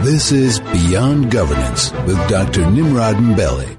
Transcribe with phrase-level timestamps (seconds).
[0.00, 2.70] This is Beyond Governance with Dr.
[2.70, 3.76] Nimrod Mbele.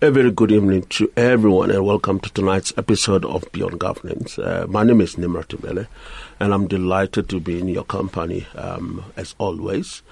[0.00, 4.38] A very good evening to everyone and welcome to tonight's episode of Beyond Governance.
[4.38, 5.86] Uh, my name is Nimrod Mbele
[6.38, 10.02] and I'm delighted to be in your company um, as always,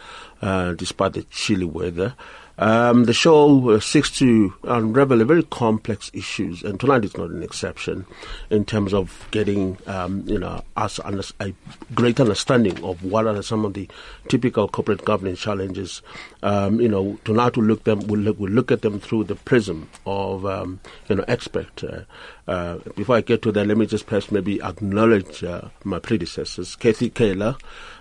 [0.43, 2.15] uh, despite the chilly weather.
[2.57, 8.07] Um, the show seeks to unravel very complex issues, and tonight is not an exception
[8.50, 11.52] in terms of getting, um, you know, us under, a
[11.95, 13.88] great understanding of what are some of the
[14.29, 16.01] typical corporate governance challenges.
[16.43, 19.34] Um, you know, tonight we'll look them, we'll look, we'll look at them through the
[19.34, 21.82] prism of, um, you know, expert.
[21.82, 22.02] Uh,
[22.46, 26.77] uh, before I get to that, let me just perhaps maybe acknowledge uh, my predecessors,
[26.77, 27.57] Kathy Kaler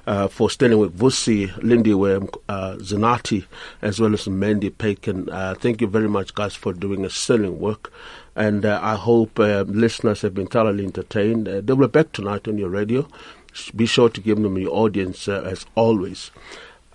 [0.06, 3.46] uh, for standing with Vusi, Lindy Wem, uh, Zanati,
[3.82, 5.30] as well as Mandy Pakin.
[5.30, 7.92] Uh, thank you very much, guys, for doing a sterling work.
[8.36, 11.48] And uh, I hope uh, listeners have been thoroughly entertained.
[11.48, 13.08] Uh, they will be back tonight on your radio.
[13.76, 16.32] Be sure to give them your audience as always.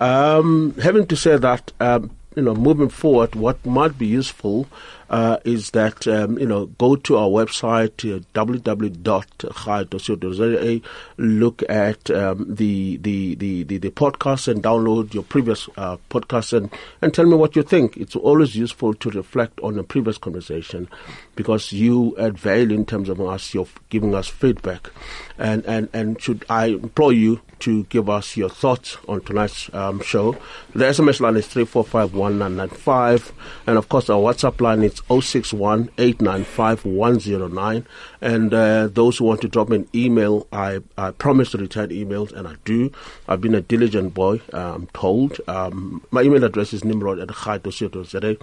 [0.00, 4.66] Um, having to say that, um, you know, moving forward, what might be useful
[5.10, 8.20] uh, is that um, you know go to our website uh,
[11.16, 16.52] look at um, the, the, the the the podcast and download your previous uh, podcast
[16.52, 16.70] and
[17.02, 17.96] and tell me what you think.
[17.96, 20.88] It's always useful to reflect on a previous conversation
[21.34, 24.90] because you add value in terms of us you're giving us feedback,
[25.38, 30.00] and and and should I implore you to give us your thoughts on tonight's um,
[30.00, 30.32] show.
[30.74, 33.32] The SMS line is 3451995
[33.66, 35.90] and of course our WhatsApp line is 061
[38.20, 42.32] And uh, those who want to drop an email, I, I promise to return emails,
[42.32, 42.90] and I do.
[43.26, 45.40] I've been a diligent boy, I'm told.
[45.48, 48.36] Um, my email address is nimrod at chai.co.za.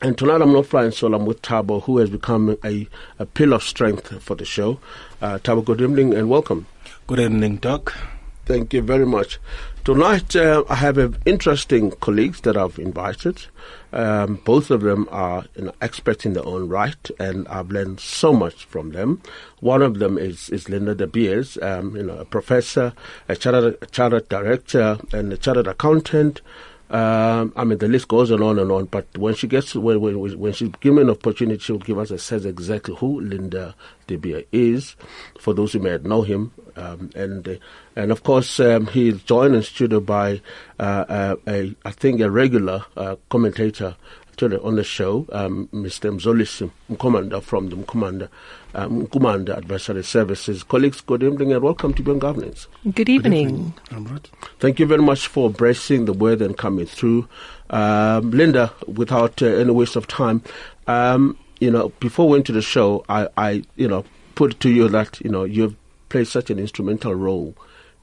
[0.00, 2.86] And tonight I'm not flying solo, I'm with Tabo, who has become a,
[3.18, 4.78] a pillar of strength for the show.
[5.20, 6.66] Uh, Tabo, good evening and welcome.
[7.08, 7.96] Good evening, Doc.
[8.44, 9.38] Thank you very much.
[9.82, 13.46] Tonight, uh, I have interesting colleagues that I've invited.
[13.94, 18.00] Um, both of them are you know, experts in their own right, and I've learned
[18.00, 19.22] so much from them.
[19.60, 22.92] One of them is, is Linda De Beers, um, you know, a professor,
[23.26, 26.42] a chartered, a chartered director, and a chartered accountant.
[26.90, 30.38] Um, I mean, the list goes on and on But when she gets when when
[30.38, 33.74] when she's given an opportunity, she'll give us a sense exactly who Linda
[34.06, 34.96] De Beer is.
[35.38, 37.54] For those who may not know him, um, and uh,
[37.94, 40.40] and of course um, he's joined in studio by
[40.78, 43.96] uh, uh, a I think a regular uh, commentator
[44.42, 46.16] on the show, um, Mr.
[46.16, 48.28] Mzolis Nkumanda from the Nkumanda
[48.74, 50.62] um, Nkumanda Advisory Services.
[50.62, 52.68] Colleagues, good evening and welcome to Beyond Governance.
[52.94, 53.74] Good evening.
[53.88, 54.20] Good evening.
[54.60, 57.28] Thank you very much for bracing the weather and coming through.
[57.70, 60.42] Um, Linda, without uh, any waste of time,
[60.86, 64.04] um, you know, before we went to the show, I, I, you know,
[64.36, 65.74] put to you that, you know, you've
[66.10, 67.56] played such an instrumental role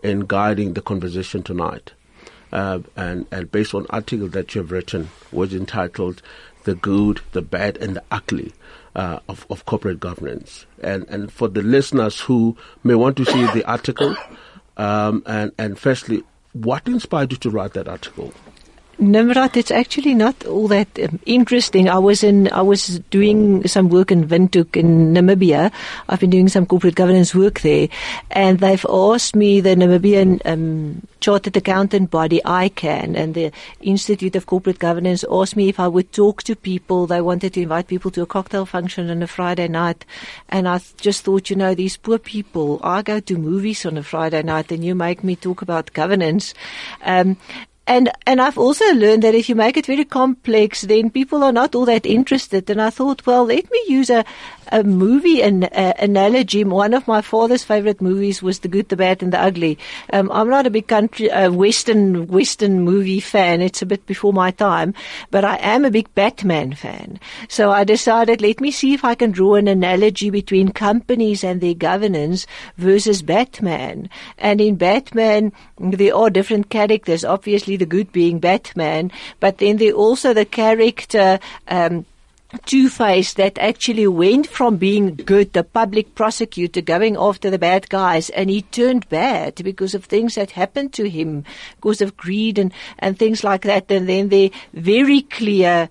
[0.03, 1.94] in guiding the conversation tonight.
[2.55, 6.21] Uh, and, and based on article that you have written, was entitled
[6.63, 8.53] "The Good, the Bad, and the Ugly
[8.95, 13.45] uh, of, of Corporate Governance." And and for the listeners who may want to see
[13.47, 14.16] the article,
[14.77, 16.23] um, and and firstly,
[16.53, 18.33] what inspired you to write that article?
[18.97, 21.89] Nimrod, it's actually not all that um, interesting.
[21.89, 25.72] I was in, I was doing some work in Windhoek in Namibia.
[26.07, 27.89] I've been doing some corporate governance work there,
[28.31, 33.51] and they've asked me, the Namibian um, chartered accountant body, ICAN, and the
[33.81, 37.07] Institute of Corporate Governance asked me if I would talk to people.
[37.07, 40.05] They wanted to invite people to a cocktail function on a Friday night,
[40.50, 42.79] and I just thought, you know, these poor people.
[42.84, 46.53] I go to movies on a Friday night, and you make me talk about governance.
[47.03, 47.38] Um,
[47.88, 51.51] and and I've also learned that if you make it very complex, then people are
[51.51, 52.69] not all that interested.
[52.69, 54.25] And I thought, well, let me use a,
[54.72, 56.63] a movie an, uh, analogy.
[56.63, 59.78] One of my father's favorite movies was The Good, the Bad, and the Ugly.
[60.12, 63.62] Um, I'm not a big country uh, Western Western movie fan.
[63.62, 64.96] It's a bit before my time,
[65.29, 67.19] but I am a big Batman fan.
[67.50, 71.62] So I decided, let me see if I can draw an analogy between companies and
[71.62, 72.47] their governance
[72.78, 74.09] versus Batman.
[74.40, 77.23] And in Batman, there are different characters.
[77.23, 81.40] Obviously, the good being Batman, but then there also the character.
[81.67, 82.05] Um,
[82.66, 87.90] Two Face that actually went from being good, the public prosecutor going after the bad
[87.90, 91.44] guys, and he turned bad because of things that happened to him,
[91.76, 93.91] because of greed and, and things like that.
[93.91, 95.90] And then they very clear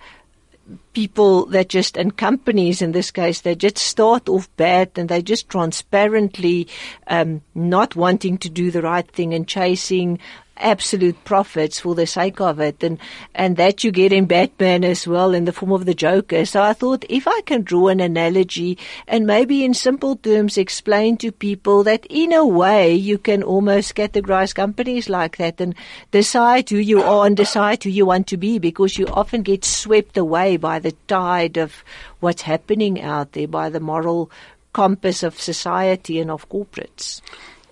[0.95, 5.21] people that just, and companies in this case, they just start off bad and they
[5.21, 6.69] just transparently
[7.09, 10.19] um, not wanting to do the right thing and chasing
[10.57, 12.99] absolute profits for the sake of it and
[13.35, 16.45] and that you get in Batman as well in the form of the Joker.
[16.45, 18.79] So I thought if I can draw an analogy
[19.09, 23.95] and maybe in simple terms explain to people that in a way you can almost
[23.95, 25.75] categorize companies like that and
[26.11, 29.65] decide who you are and decide who you want to be because you often get
[29.65, 31.85] swept away by the tide of
[32.21, 34.31] what's happening out there by the moral
[34.73, 37.23] compass of society and of corporates.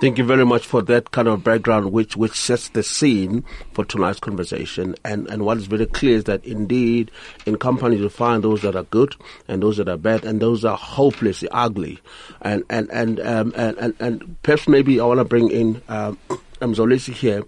[0.02, 3.84] Thank you very much for that kind of background, which which sets the scene for
[3.84, 4.96] tonight's conversation.
[5.04, 7.12] And and what is very clear is that indeed,
[7.46, 9.14] in companies you find those that are good
[9.46, 12.00] and those that are bad, and those are hopelessly ugly.
[12.40, 16.18] And and and um, and, and, and perhaps maybe I want to bring in um,
[16.60, 17.44] Mzolisi here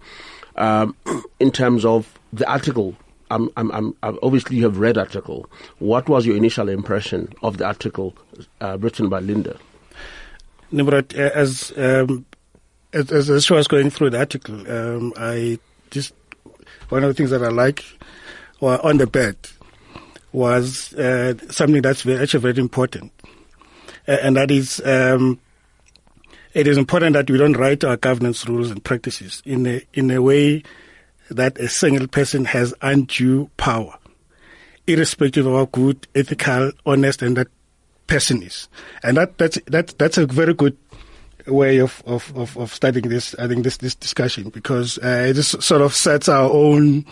[0.54, 0.94] um,
[1.40, 2.94] in terms of the article.
[3.32, 5.50] I'm, I'm, I'm, obviously, you have read article.
[5.80, 8.14] What was your initial impression of the article
[8.60, 9.58] uh, written by Linda?
[10.70, 12.24] Nimrod, as um,
[12.94, 15.58] as, as, as I was going through the article, um, I
[15.90, 16.14] just
[16.88, 17.84] one of the things that I like
[18.60, 19.36] or on the bed
[20.32, 23.12] was uh, something that's very, actually very important,
[24.08, 25.40] uh, and that is um,
[26.54, 30.10] it is important that we don't write our governance rules and practices in a in
[30.10, 30.62] a way
[31.30, 33.96] that a single person has undue power,
[34.86, 37.48] irrespective of how good, ethical, honest, and that
[38.06, 38.68] person is,
[39.02, 40.76] and that that's that that's a very good
[41.46, 45.34] way of, of, of, of studying this, I think, this, this discussion, because uh, it
[45.34, 47.04] just sort of sets our own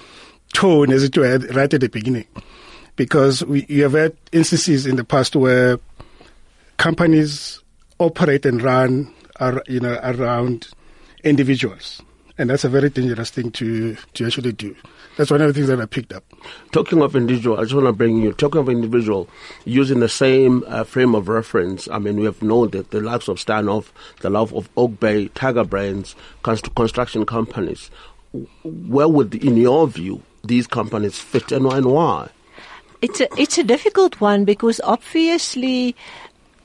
[0.55, 2.27] tone, as it were, right at the beginning.
[2.97, 5.79] Because we you have had instances in the past where
[6.77, 7.61] companies
[7.99, 10.69] operate and run, are, you know, around
[11.25, 12.03] individuals
[12.43, 14.75] and that's a very dangerous thing to to actually do.
[15.17, 16.25] That's one of the things that I picked up.
[16.73, 19.29] Talking of individual, I just want to bring you talking of individual
[19.65, 21.87] using the same uh, frame of reference.
[21.89, 23.93] I mean, we have known that the likes of Steinhoff,
[24.23, 27.93] the love of Oakbay, Tiger Brands, const- construction companies.
[28.65, 32.31] Where would, in your view, these companies fit and why?
[33.03, 35.95] It's a it's a difficult one because obviously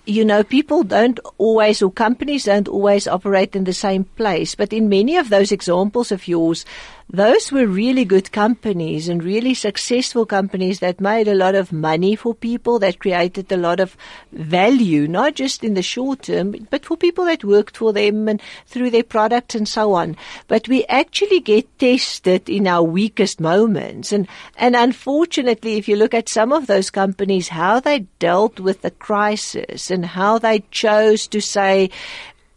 [0.07, 4.55] you know, people don't always, or companies don't always operate in the same place.
[4.55, 6.65] But in many of those examples of yours,
[7.09, 12.17] those were really good companies and really successful companies that made a lot of money
[12.17, 13.95] for people, that created a lot of
[14.33, 18.41] value, not just in the short term, but for people that worked for them and
[18.65, 20.17] through their products and so on.
[20.49, 24.11] But we actually get tested in our weakest moments.
[24.11, 24.27] And,
[24.57, 28.91] and unfortunately, if you look at some of those companies, how they dealt with the
[28.91, 31.89] crisis and how they chose to say,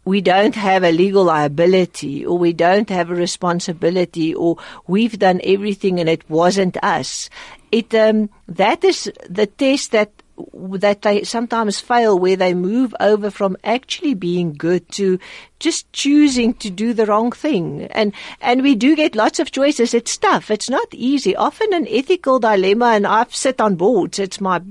[0.03, 4.57] we don't have a legal liability or we don't have a responsibility or
[4.87, 7.29] we've done everything and it wasn't us.
[7.71, 10.11] It, um, that is the test that
[10.53, 15.19] that they sometimes fail where they move over from actually being good to
[15.59, 17.83] just choosing to do the wrong thing.
[17.91, 19.93] And, and we do get lots of choices.
[19.93, 20.49] It's tough.
[20.49, 21.35] It's not easy.
[21.35, 24.17] Often an ethical dilemma and I've sat on boards.
[24.19, 24.61] It's my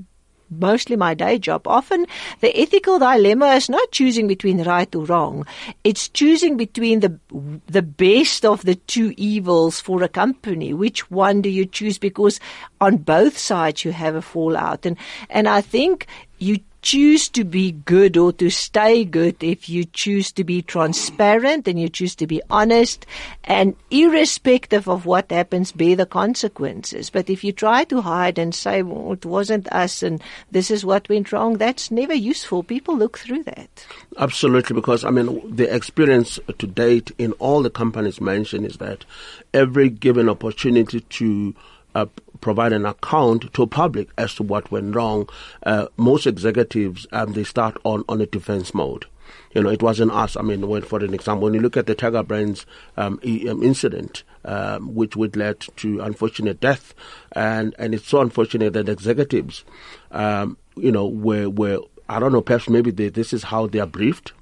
[0.50, 1.66] mostly my day job.
[1.66, 2.06] Often
[2.40, 5.46] the ethical dilemma is not choosing between right or wrong.
[5.84, 7.18] It's choosing between the,
[7.66, 10.74] the best of the two evils for a company.
[10.74, 11.98] Which one do you choose?
[11.98, 12.40] Because
[12.80, 14.86] on both sides you have a fallout.
[14.86, 14.96] And,
[15.28, 16.06] and I think
[16.38, 21.68] you choose to be good or to stay good if you choose to be transparent
[21.68, 23.06] and you choose to be honest
[23.44, 27.10] and irrespective of what happens, bear the consequences.
[27.10, 30.84] But if you try to hide and say, well, it wasn't us and this is
[30.84, 32.62] what went wrong, that's never useful.
[32.62, 33.86] People look through that.
[34.18, 39.04] Absolutely, because I mean, the experience to date in all the companies mentioned is that
[39.52, 41.54] every given opportunity to
[41.94, 42.06] uh,
[42.40, 45.28] provide an account to public as to what went wrong,
[45.64, 49.06] uh, most executives um, they start on on a defense mode.
[49.54, 50.36] You know, it wasn't us.
[50.36, 53.62] I mean, when, for an example, when you look at the Tiger Brands um, um,
[53.62, 56.94] incident, um, which would lead to unfortunate death,
[57.32, 59.64] and and it's so unfortunate that executives,
[60.10, 63.78] um, you know, were were I don't know, perhaps maybe they, this is how they
[63.78, 64.32] are briefed.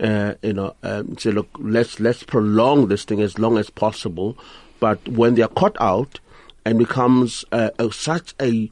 [0.00, 4.36] Uh, you know, um, say, look, let's let's prolong this thing as long as possible.
[4.80, 6.18] But when they are caught out,
[6.64, 8.70] and becomes uh, a, such a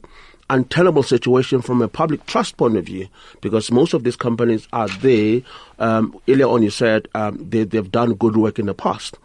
[0.49, 3.07] untenable situation from a public trust point of view
[3.41, 5.41] because most of these companies are there.
[5.79, 9.17] Um, earlier on, you said um, they, they've done good work in the past,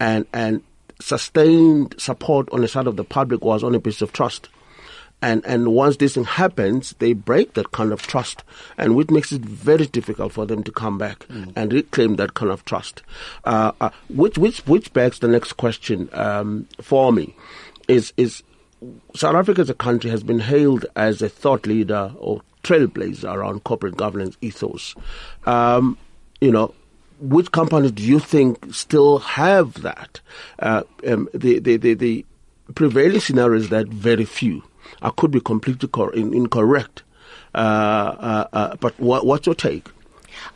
[0.00, 0.62] and and
[1.00, 4.48] sustained support on the side of the public was on a basis of trust.
[5.24, 8.42] And and once this thing happens, they break that kind of trust,
[8.76, 11.52] and which makes it very difficult for them to come back mm.
[11.54, 13.02] and reclaim that kind of trust.
[13.44, 17.36] Uh, uh, which which which begs the next question um, for me
[17.88, 18.42] is is
[19.14, 23.64] South Africa as a country has been hailed as a thought leader or trailblazer around
[23.64, 24.94] corporate governance ethos.
[25.46, 25.98] Um,
[26.40, 26.74] you know,
[27.20, 30.20] which companies do you think still have that?
[30.58, 32.26] Uh, um, the, the, the, the,
[32.74, 34.62] prevailing scenario is that very few.
[35.02, 37.02] I could be completely cor- incorrect.
[37.54, 39.88] Uh, uh, uh, but what, what's your take?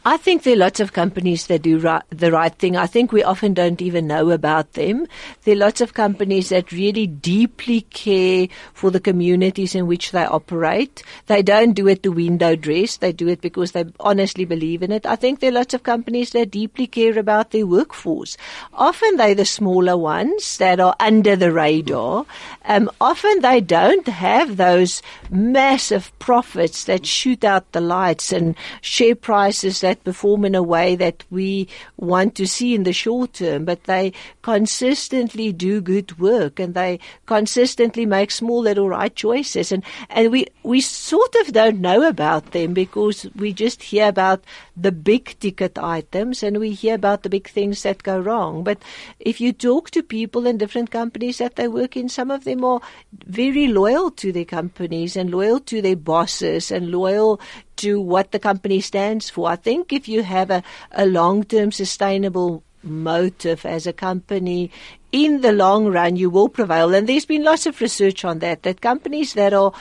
[0.05, 2.77] I think there are lots of companies that do right, the right thing.
[2.77, 5.07] I think we often don't even know about them.
[5.45, 10.25] There are lots of companies that really deeply care for the communities in which they
[10.25, 11.03] operate.
[11.27, 12.99] They don't do it to window dress.
[12.99, 15.07] They do it because they honestly believe in it.
[15.07, 18.37] I think there are lots of companies that deeply care about their workforce.
[18.73, 22.27] Often they're the smaller ones that are under the radar.
[22.65, 29.15] Um, often they don't have those massive profits that shoot out the lights and share
[29.15, 33.65] prices that perform in a way that we want to see in the short term,
[33.65, 39.73] but they consistently do good work and they consistently make small little right choices.
[39.73, 44.45] And, and we, we sort of don't know about them because we just hear about
[44.77, 48.65] the big ticket items and we hear about the big things that go wrong.
[48.65, 48.83] But
[49.19, 52.65] if you talk to people in different companies that they work in, some of them
[52.65, 52.81] are
[53.27, 57.41] very loyal to their companies and loyal to their bosses and loyal
[57.77, 59.49] to what the company stands for.
[59.49, 64.71] I think if you have a, a long term sustainable motive as a company,
[65.13, 66.95] in the long run you will prevail.
[66.95, 69.73] And there's been lots of research on that, that companies that are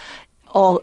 [0.53, 0.79] are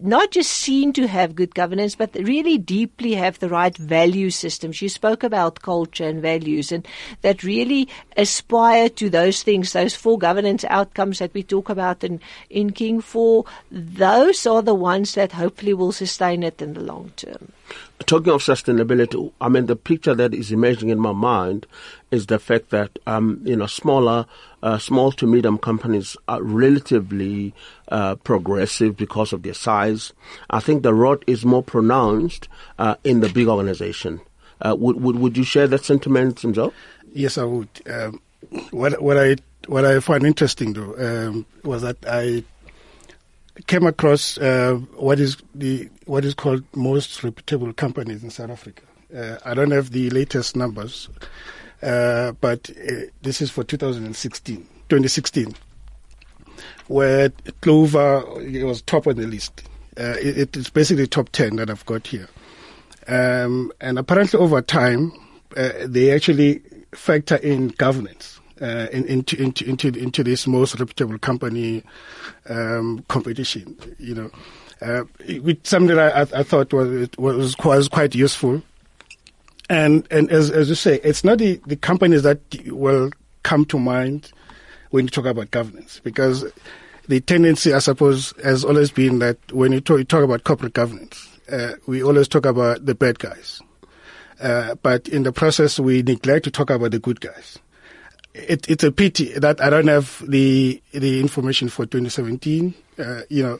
[0.00, 4.80] not just seen to have good governance, but really deeply have the right value systems.
[4.80, 6.86] You spoke about culture and values and
[7.22, 12.20] that really aspire to those things, those four governance outcomes that we talk about in,
[12.50, 13.44] in King 4.
[13.70, 17.52] Those are the ones that hopefully will sustain it in the long term.
[18.06, 21.66] Talking of sustainability, I mean, the picture that is emerging in my mind
[22.10, 24.26] is the fact that, um, you know, smaller,
[24.62, 27.54] uh, small to medium companies are relatively
[27.88, 30.12] uh, progressive because of their size.
[30.50, 32.48] I think the rot is more pronounced
[32.78, 34.20] uh, in the big organization.
[34.60, 36.74] Uh, would, would, would you share that sentiment, himself?
[37.12, 37.68] Yes, I would.
[37.88, 38.20] Um,
[38.70, 39.36] what, what I
[39.66, 42.44] what I find interesting though um, was that I
[43.66, 48.82] came across uh, what is the what is called most reputable companies in South Africa.
[49.14, 51.08] Uh, I don't have the latest numbers,
[51.82, 55.54] uh, but uh, this is for 2016, 2016,
[56.88, 57.30] where
[57.60, 59.62] Clover it was top on the list.
[59.98, 62.28] Uh, it, it's basically top 10 that I've got here.
[63.08, 65.12] Um, and apparently, over time,
[65.56, 66.60] uh, they actually
[66.94, 71.82] factor in governance uh, in, into, into into into this most reputable company
[72.48, 73.76] um, competition.
[73.98, 74.30] You know,
[74.82, 75.04] uh,
[75.40, 78.62] with something I, I thought was was was quite useful.
[79.68, 83.10] And and as as you say, it's not the, the companies that will
[83.42, 84.32] come to mind
[84.90, 86.44] when you talk about governance because
[87.06, 90.74] the tendency, I suppose, has always been that when you talk, you talk about corporate
[90.74, 93.60] governance, uh, we always talk about the bad guys.
[94.40, 97.58] Uh, but in the process, we neglect to talk about the good guys
[98.38, 102.74] it, it's a pity that I don't have the the information for 2017.
[102.98, 103.58] Uh, you know,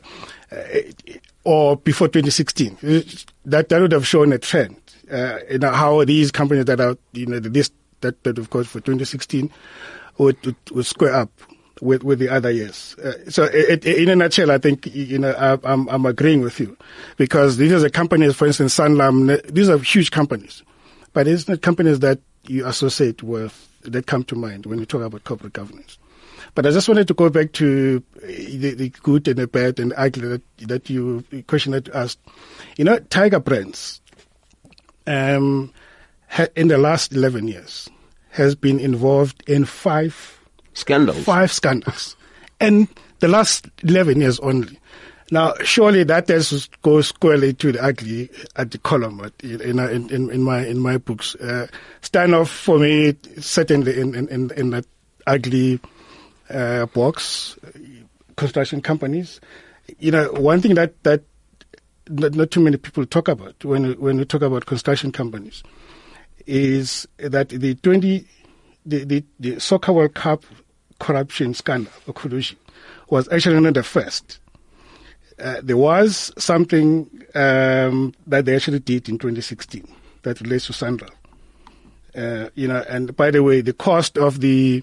[0.50, 0.82] uh,
[1.44, 2.78] or before 2016.
[3.44, 4.76] That that would have shown a trend.
[5.10, 8.50] Uh, you know how these companies that are you know the list that, that of
[8.50, 9.50] course for 2016
[10.18, 11.30] would, would, would square up
[11.80, 12.94] with with the other years.
[12.96, 16.40] Uh, so, it, it, in a nutshell, I think you know I, I'm I'm agreeing
[16.40, 16.76] with you
[17.16, 19.42] because these are the companies, for instance, Sanlam.
[19.52, 20.62] These are huge companies,
[21.12, 25.02] but it's not companies that you associate with that come to mind when you talk
[25.02, 25.98] about corporate governance.
[26.54, 29.92] But I just wanted to go back to the, the good and the bad and
[29.96, 32.18] ugly that, that you question that you asked.
[32.76, 34.00] You know, Tiger Brands,
[35.08, 35.72] um,
[36.28, 37.88] ha, in the last 11 years,
[38.30, 40.40] has been involved in five
[40.74, 41.24] scandals.
[41.24, 42.16] Five scandals.
[42.60, 42.88] and
[43.20, 44.78] the last 11 years only.
[45.30, 50.30] Now, surely that does go squarely to the ugly at the column in, in, in,
[50.30, 51.34] in, my in my books.
[51.34, 51.66] Uh,
[52.00, 54.86] Steinhoff for me certainly in in, in that
[55.26, 55.80] ugly
[56.48, 57.58] uh, box.
[58.36, 59.40] Construction companies,
[59.98, 61.24] you know, one thing that that
[62.08, 65.62] not, not too many people talk about when when we talk about construction companies
[66.46, 68.26] is that the twenty
[68.84, 70.44] the the, the Soccer World Cup
[70.98, 72.58] corruption scandal or collusion
[73.08, 74.40] was actually not the first
[75.40, 79.86] uh, there was something um, that they actually did in 2016
[80.22, 81.10] that relates to Sanral.
[82.16, 84.82] Uh, you know, and by the way, the cost of the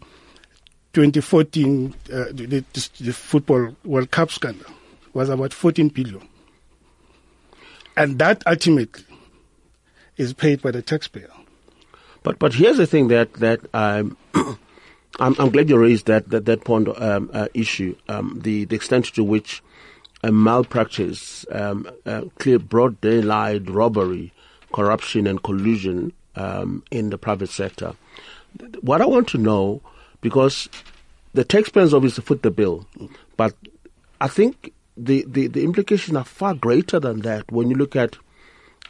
[0.93, 2.63] 2014 uh, the,
[3.01, 4.71] the, football World Cup scandal
[5.13, 6.25] was about 14 billion,
[7.97, 9.03] and that ultimately
[10.17, 11.31] is paid by the taxpayer.
[12.23, 14.17] But but here's the thing that that I'm
[15.19, 17.95] I'm, I'm, glad you raised that that that point um, uh, issue.
[18.09, 19.61] Um, the the extent to which
[20.23, 21.87] a malpractice, um,
[22.39, 24.33] clear broad daylight robbery,
[24.73, 27.93] corruption and collusion um, in the private sector.
[28.81, 29.81] What I want to know,
[30.21, 30.67] because
[31.33, 32.87] the taxpayers obviously foot the bill,
[33.37, 33.53] but
[34.19, 38.17] I think the, the, the implications are far greater than that when you look at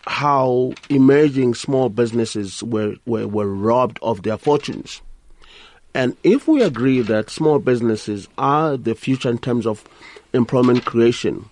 [0.08, 5.02] how emerging small businesses were, were, were robbed of their fortunes.
[5.94, 9.88] And if we agree that small businesses are the future in terms of
[10.34, 11.50] employment creation,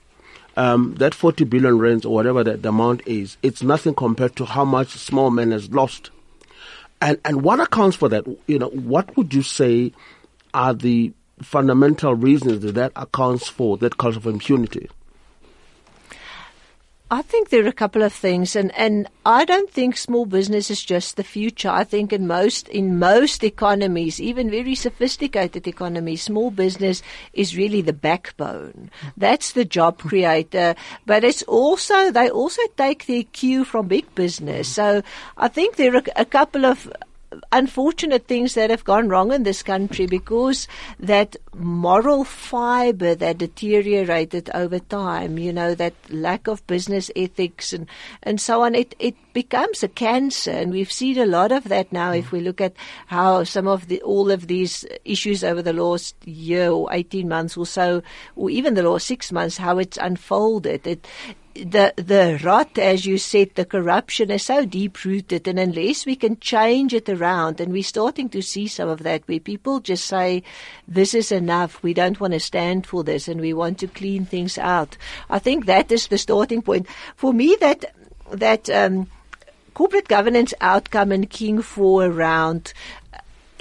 [0.55, 4.45] um, that 40 billion rands or whatever that the amount is, it's nothing compared to
[4.45, 6.11] how much small men has lost.
[7.01, 8.27] And, and what accounts for that?
[8.47, 9.93] You know, what would you say
[10.53, 11.11] are the
[11.41, 14.89] fundamental reasons that that accounts for that culture of impunity?
[17.13, 20.71] I think there are a couple of things, and, and I don't think small business
[20.71, 21.69] is just the future.
[21.69, 27.81] I think in most in most economies, even very sophisticated economies, small business is really
[27.81, 28.89] the backbone.
[29.15, 30.73] That's the job creator,
[31.05, 34.67] but it's also they also take their cue from big business.
[34.67, 35.03] So
[35.37, 36.91] I think there are a couple of
[37.51, 40.67] unfortunate things that have gone wrong in this country because
[40.99, 47.87] that moral fiber that deteriorated over time, you know, that lack of business ethics and,
[48.23, 50.51] and so on, it, it becomes a cancer.
[50.51, 52.73] And we've seen a lot of that now if we look at
[53.07, 57.57] how some of the, all of these issues over the last year or 18 months
[57.57, 58.01] or so,
[58.35, 60.85] or even the last six months, how it's unfolded.
[60.87, 61.07] It,
[61.55, 66.15] the the rot, as you said, the corruption is so deep rooted, and unless we
[66.15, 70.05] can change it around, and we're starting to see some of that, where people just
[70.05, 70.43] say,
[70.87, 71.81] "This is enough.
[71.83, 74.97] We don't want to stand for this, and we want to clean things out."
[75.29, 77.55] I think that is the starting point for me.
[77.59, 77.93] That
[78.31, 78.69] that.
[78.69, 79.07] Um,
[79.73, 82.73] corporate governance outcome and King 4 around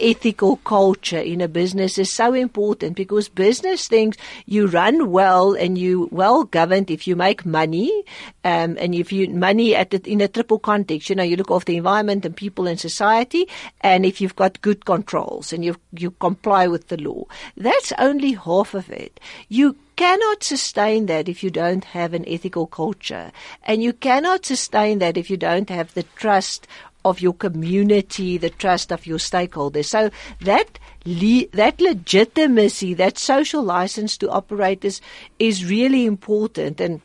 [0.03, 4.17] ethical culture in a business is so important because business thinks
[4.47, 8.05] you run well and you well governed if you make money
[8.45, 11.51] um, and if you money at the, in a triple context you know you look
[11.51, 13.49] after the environment and people and society
[13.81, 17.25] and if you've got good controls and you you comply with the law
[17.57, 22.67] that's only half of it you cannot sustain that if you don't have an ethical
[22.67, 23.31] culture.
[23.63, 26.67] And you cannot sustain that if you don't have the trust
[27.05, 29.87] of your community, the trust of your stakeholders.
[29.87, 35.01] So that le- that legitimacy, that social license to operate is
[35.39, 37.01] is really important and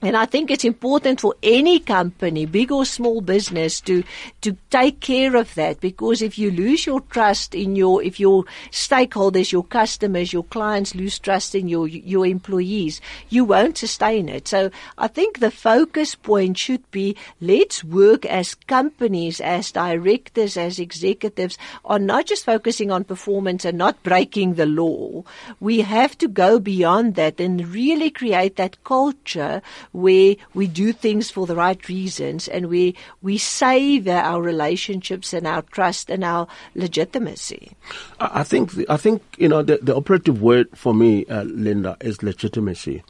[0.00, 4.04] and I think it's important for any company, big or small business, to
[4.42, 8.44] to take care of that because if you lose your trust in your, if your
[8.70, 14.46] stakeholders, your customers, your clients lose trust in your your employees, you won't sustain it.
[14.46, 20.78] So I think the focus point should be let's work as companies, as directors, as
[20.78, 25.24] executives, on not just focusing on performance and not breaking the law.
[25.58, 29.60] We have to go beyond that and really create that culture
[29.92, 35.46] where we do things for the right reasons and we we save our relationships and
[35.46, 37.72] our trust and our legitimacy.
[38.20, 42.22] I think I think you know the, the operative word for me, uh, Linda, is
[42.22, 43.02] legitimacy.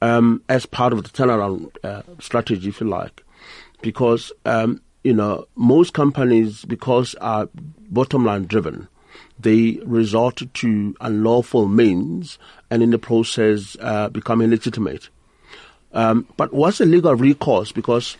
[0.00, 3.24] Um, as part of the turnaround uh, strategy, if you like,
[3.82, 7.48] because um, you know most companies, because are
[7.88, 8.88] bottom line driven,
[9.38, 12.38] they resort to unlawful means
[12.70, 15.08] and in the process uh, become illegitimate.
[15.92, 17.72] Um, but what's the legal recourse?
[17.72, 18.16] Because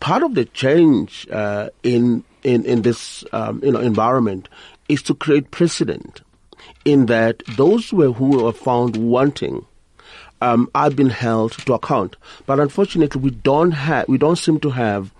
[0.00, 4.48] part of the change uh, in in in this um, you know environment
[4.88, 6.22] is to create precedent
[6.84, 9.64] in that those who, are found wanting
[10.40, 12.16] um, are being held to account.
[12.46, 15.12] But unfortunately, we don't have we don't seem to have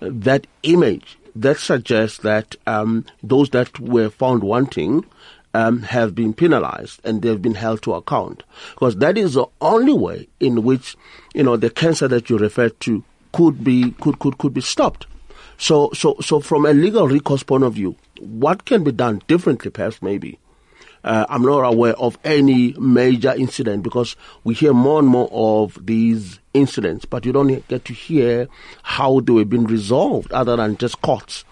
[0.00, 5.04] that image that suggests that um, those that were found wanting
[5.54, 8.42] um, have been penalized and they've been held to account.
[8.74, 10.96] Because that is the only way in which,
[11.34, 15.06] you know, the cancer that you referred to could be, could, could, could be stopped.
[15.58, 19.70] So, so, so from a legal recourse point of view, what can be done differently,
[19.70, 20.38] perhaps, maybe?
[21.04, 25.84] Uh, I'm not aware of any major incident because we hear more and more of
[25.84, 28.48] these incidents, but you don't get to hear
[28.84, 31.44] how they were being resolved other than just courts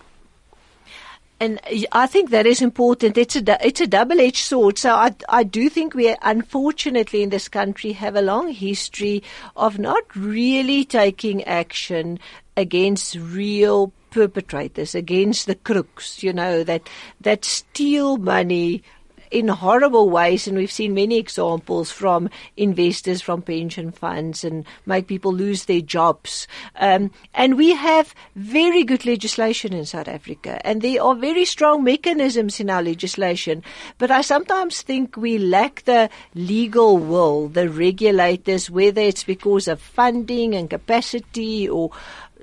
[1.41, 1.59] and
[1.91, 3.17] I think that is important.
[3.17, 4.77] It's a it's a double edged sword.
[4.79, 9.23] So I I do think we unfortunately in this country have a long history
[9.57, 12.19] of not really taking action
[12.59, 16.89] against real perpetrators, against the crooks, you know, that
[17.23, 18.83] that steal money
[19.31, 25.07] in horrible ways, and we've seen many examples from investors, from pension funds, and make
[25.07, 26.47] people lose their jobs.
[26.77, 31.85] Um, and we have very good legislation in South Africa, and there are very strong
[31.85, 33.63] mechanisms in our legislation.
[33.99, 39.81] But I sometimes think we lack the legal will, the regulators, whether it's because of
[39.81, 41.91] funding and capacity or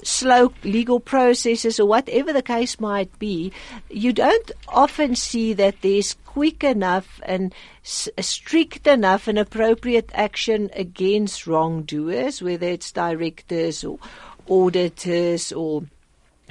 [0.04, 3.52] slow legal processes or whatever the case might be,
[3.90, 11.48] you don't often see that there's quick enough and strict enough and appropriate action against
[11.48, 13.98] wrongdoers, whether it's directors or
[14.50, 15.84] auditors or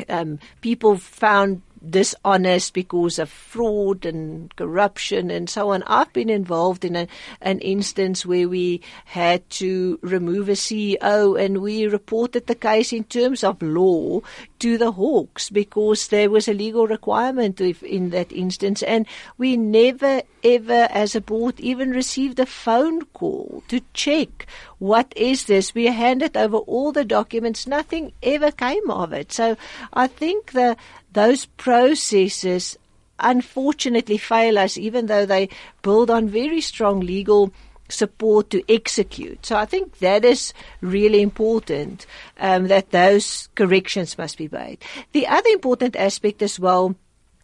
[0.09, 5.83] um, people found dishonest because of fraud and corruption and so on.
[5.87, 7.07] I've been involved in a,
[7.41, 13.05] an instance where we had to remove a CEO and we reported the case in
[13.05, 14.21] terms of law
[14.59, 19.07] to the Hawks because there was a legal requirement in that instance and
[19.39, 24.47] we never ever as a board even received a phone call to check
[24.79, 25.75] what is this.
[25.75, 27.67] We handed over all the documents.
[27.67, 29.33] Nothing ever came of it.
[29.33, 29.57] So
[29.93, 30.77] I think the
[31.13, 32.77] those processes
[33.19, 35.49] unfortunately fail us, even though they
[35.83, 37.53] build on very strong legal
[37.89, 39.47] support to execute.
[39.47, 42.07] So I think that is really important
[42.39, 44.79] um, that those corrections must be made.
[45.13, 46.95] The other important aspect as well.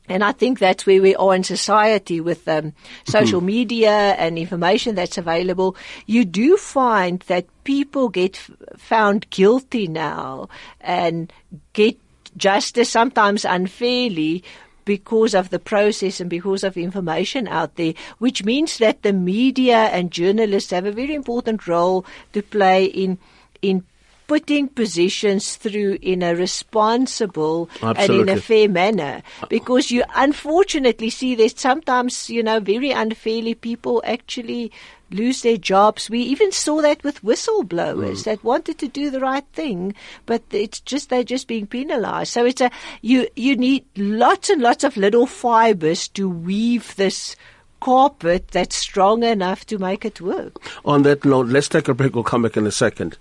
[0.09, 2.73] And I think that's where we are in society with um,
[3.07, 3.47] social mm-hmm.
[3.47, 5.77] media and information that's available.
[6.07, 8.37] You do find that people get
[8.77, 10.49] found guilty now
[10.81, 11.33] and
[11.73, 11.99] get
[12.37, 14.43] justice sometimes unfairly
[14.85, 19.77] because of the process and because of information out there, which means that the media
[19.77, 23.19] and journalists have a very important role to play in
[23.61, 23.85] in
[24.27, 28.21] putting positions through in a responsible Absolutely.
[28.21, 29.23] and in a fair manner.
[29.49, 34.73] Because you unfortunately see that sometimes, you know, very unfairly people actually
[35.13, 36.09] lose their jobs.
[36.09, 38.25] We even saw that with whistleblowers mm.
[38.25, 39.95] that wanted to do the right thing,
[40.27, 42.33] but it's just they're just being penalized.
[42.33, 42.71] So it's a
[43.03, 47.37] you you need lots and lots of little fibers to weave this
[47.81, 50.55] carpet that's strong enough to make it work.
[50.85, 52.15] On that note, let's take a break.
[52.15, 53.19] We'll come back in a second.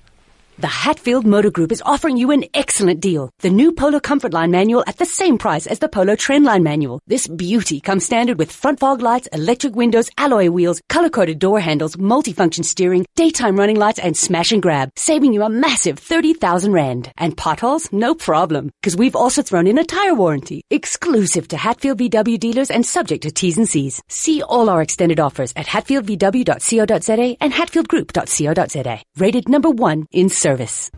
[0.57, 3.31] The Hatfield Motor Group is offering you an excellent deal.
[3.39, 6.99] The new Polo Comfortline manual at the same price as the Polo Trendline manual.
[7.07, 11.95] This beauty comes standard with front fog lights, electric windows, alloy wheels, color-coded door handles,
[11.95, 17.11] multifunction steering, daytime running lights, and smash and grab, saving you a massive 30,000 rand.
[17.17, 17.91] And potholes?
[17.91, 22.69] No problem, because we've also thrown in a tire warranty, exclusive to Hatfield VW dealers
[22.69, 24.01] and subject to T's and C's.
[24.09, 29.03] See all our extended offers at hatfieldvw.co.za and hatfieldgroup.co.za.
[29.17, 30.89] Rated number one in service.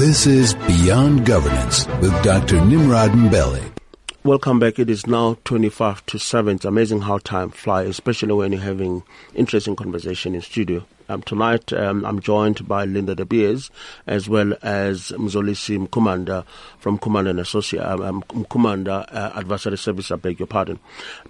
[0.00, 2.64] This is Beyond Governance with Dr.
[2.64, 3.81] Nimrod Mbele.
[4.24, 4.78] Welcome back.
[4.78, 6.54] It is now 25 to 7.
[6.54, 9.02] It's amazing how time flies, especially when you're having
[9.34, 10.84] interesting conversation in studio.
[11.08, 13.72] Um, tonight, um, I'm joined by Linda De Beers
[14.06, 16.44] as well as Mzolisi Nkumanda
[16.78, 20.12] from Nkumanda and Associate, um, um Nkumanda uh, Advisory Service.
[20.12, 20.78] I beg your pardon.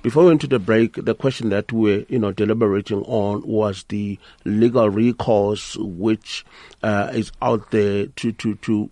[0.03, 3.41] Before we went to the break, the question that we were, you know, deliberating on
[3.47, 6.45] was the legal recourse which
[6.83, 8.91] uh, is out there to to to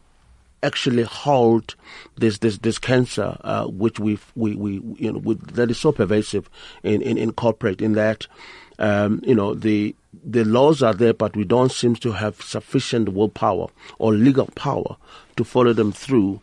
[0.62, 1.75] actually halt
[2.16, 6.49] this this this cancer, uh, which we we we you know that is so pervasive
[6.83, 8.27] in in, in corporate in that
[8.79, 9.94] um, you know the
[10.25, 13.68] the laws are there, but we don't seem to have sufficient willpower
[13.99, 14.96] or legal power
[15.37, 16.40] to follow them through,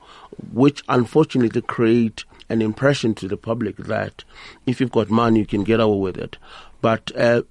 [0.51, 4.23] which unfortunately create an impression to the public that
[4.65, 6.37] if you've got money, you can get away with it.
[6.81, 7.41] But uh,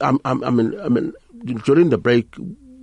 [0.00, 1.12] I'm, I'm, I mean, I mean,
[1.64, 2.34] during the break,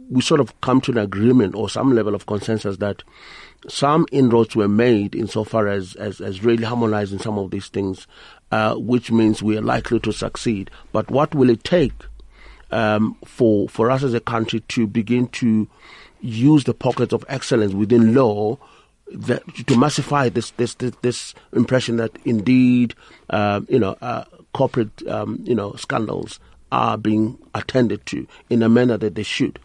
[0.10, 3.04] we sort of come to an agreement or some level of consensus that
[3.68, 8.08] some inroads were made insofar as, as, as really harmonizing some of these things,
[8.52, 10.70] uh, which means we are likely to succeed.
[10.92, 11.94] But what will it take
[12.72, 15.68] um, for for us as a country to begin to
[16.22, 18.58] use the pockets of excellence within law
[19.12, 22.96] that, to massify this, this this this, impression that indeed
[23.30, 26.40] uh, you know uh, corporate um, you know scandals
[26.72, 29.60] are being attended to in a manner that they should.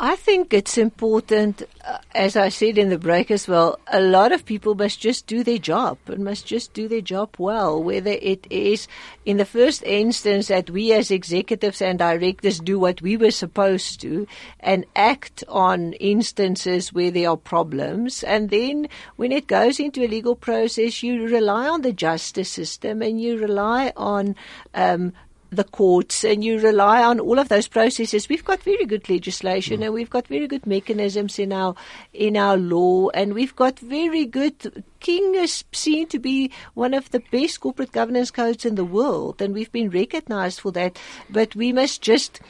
[0.00, 4.30] I think it's important, uh, as I said in the break as well, a lot
[4.30, 8.12] of people must just do their job and must just do their job well, whether
[8.12, 8.86] it is
[9.26, 14.00] in the first instance that we as executives and directors do what we were supposed
[14.02, 14.28] to
[14.60, 18.22] and act on instances where there are problems.
[18.22, 23.02] And then when it goes into a legal process, you rely on the justice system
[23.02, 24.36] and you rely on
[24.74, 25.12] um,
[25.50, 28.28] the courts and you rely on all of those processes.
[28.28, 29.86] We've got very good legislation mm.
[29.86, 31.74] and we've got very good mechanisms in our
[32.12, 37.10] in our law and we've got very good King is seen to be one of
[37.10, 40.98] the best corporate governance codes in the world and we've been recognized for that.
[41.30, 42.40] But we must just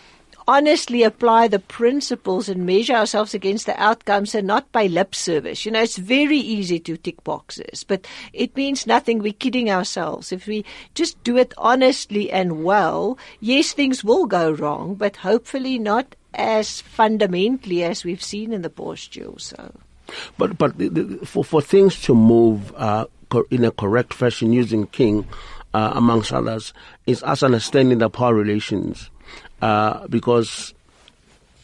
[0.49, 5.67] honestly apply the principles and measure ourselves against the outcomes and not by lip service.
[5.67, 9.19] You know, it's very easy to tick boxes, but it means nothing.
[9.19, 10.33] We're kidding ourselves.
[10.33, 15.79] If we just do it honestly and well, yes, things will go wrong, but hopefully
[15.79, 19.73] not as fundamentally as we've seen in the past year or so.
[20.39, 20.73] But but
[21.29, 23.05] for for things to move uh,
[23.51, 25.27] in a correct fashion using King,
[25.75, 26.73] uh, amongst others,
[27.07, 29.11] is us understanding the power relations,
[29.63, 30.75] uh, because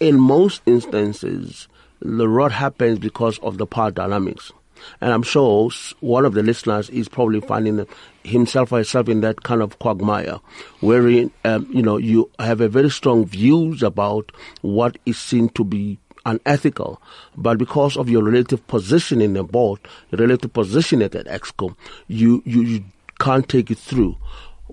[0.00, 1.68] in most instances,
[2.00, 4.52] the rot happens because of the power dynamics.
[5.00, 7.86] And I'm sure one of the listeners is probably finding
[8.22, 10.40] himself or herself in that kind of quagmire,
[10.80, 14.30] wherein um, you know you have a very strong views about
[14.60, 17.00] what is seen to be unethical,
[17.36, 19.80] but because of your relative position in the board,
[20.10, 21.74] your relative position at that exco,
[22.08, 22.84] you, you, you
[23.18, 24.16] can't take it through.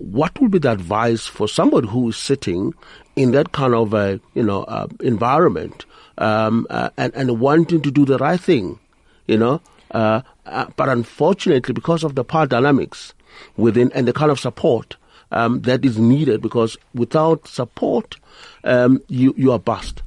[0.02, 2.74] What would be the advice for somebody who is sitting
[3.14, 5.84] in that kind of a you know uh, environment
[6.18, 8.80] um, uh, and and wanting to do the right thing,
[9.28, 9.60] you know,
[9.92, 13.14] uh, uh, but unfortunately because of the power dynamics
[13.56, 14.96] within and the kind of support
[15.30, 18.16] um, that is needed, because without support,
[18.64, 20.02] um, you you are bust.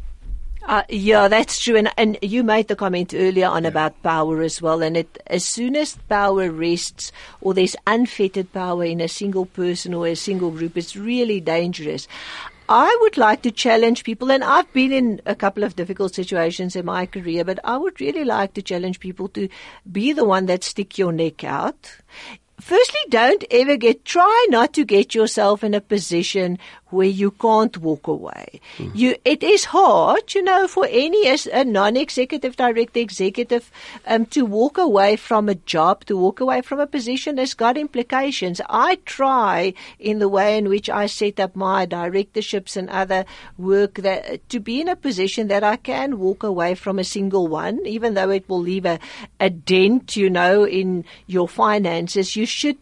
[0.66, 1.78] Uh, yeah, that's true.
[1.78, 3.70] And, and you made the comment earlier on yeah.
[3.70, 4.82] about power as well.
[4.82, 9.94] And it, as soon as power rests or there's unfettered power in a single person
[9.94, 12.08] or a single group, it's really dangerous.
[12.68, 16.76] I would like to challenge people, and I've been in a couple of difficult situations
[16.76, 19.48] in my career, but I would really like to challenge people to
[19.92, 21.92] be the one that stick your neck out
[22.60, 26.58] firstly, don't ever get, try not to get yourself in a position
[26.96, 28.62] where you can't walk away.
[28.78, 28.92] Mm.
[28.96, 33.70] You, it is hard, you know, for any as a non-executive director, executive,
[34.08, 37.78] um, to walk away from a job, to walk away from a position that's got
[37.78, 38.62] implications.
[38.70, 43.26] I try in the way in which I set up my directorships and other
[43.58, 47.48] work that to be in a position that I can walk away from a single
[47.48, 49.00] one, even though it will leave a,
[49.40, 52.36] a dent, you know, in your finances.
[52.36, 52.78] You should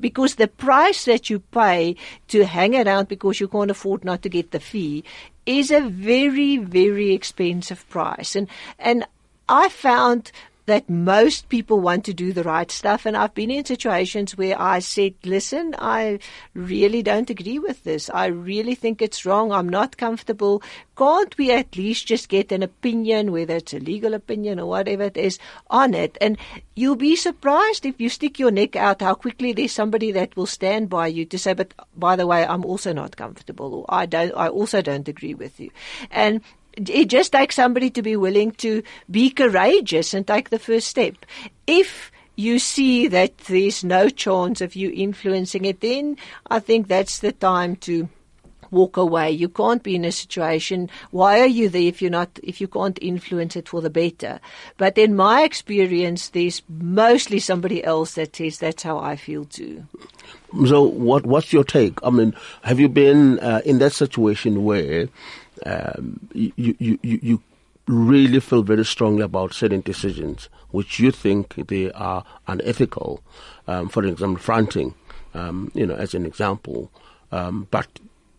[0.00, 1.96] because the price that you pay
[2.28, 5.04] to hang around because you can't afford not to get the fee
[5.46, 8.36] is a very, very expensive price.
[8.36, 9.06] And, and
[9.48, 10.32] I found
[10.66, 13.06] that most people want to do the right stuff.
[13.06, 16.18] And I've been in situations where I said, listen, I
[16.54, 18.10] really don't agree with this.
[18.10, 19.52] I really think it's wrong.
[19.52, 20.62] I'm not comfortable.
[20.96, 25.04] Can't we at least just get an opinion, whether it's a legal opinion or whatever
[25.04, 25.38] it is,
[25.70, 26.18] on it?
[26.20, 26.36] And
[26.74, 30.46] you'll be surprised if you stick your neck out how quickly there's somebody that will
[30.46, 34.06] stand by you to say, but by the way, I'm also not comfortable or I
[34.06, 35.70] don't, I also don't agree with you.
[36.10, 36.42] And
[36.88, 41.14] it just takes somebody to be willing to be courageous and take the first step.
[41.66, 46.16] If you see that there's no chance of you influencing it, then
[46.48, 48.08] I think that's the time to
[48.70, 49.30] walk away.
[49.30, 50.88] You can't be in a situation.
[51.10, 54.40] Why are you there if you're not, if you can't influence it for the better?
[54.78, 59.84] But in my experience, there's mostly somebody else that says that's how I feel too.
[60.66, 61.98] So what, what's your take?
[62.02, 65.08] I mean, have you been uh, in that situation where
[65.66, 67.42] um, you, you, you,
[67.86, 73.20] really feel very strongly about certain decisions which you think they are unethical.
[73.66, 74.94] Um, for example, fronting,
[75.34, 76.92] um, you know, as an example.
[77.32, 77.88] Um, but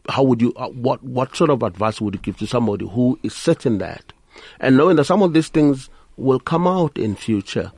[0.08, 3.20] how would you, uh, what, what sort of advice would you give to somebody who
[3.24, 4.14] is certain that?
[4.62, 7.72] And knowing that some of these things will come out in future,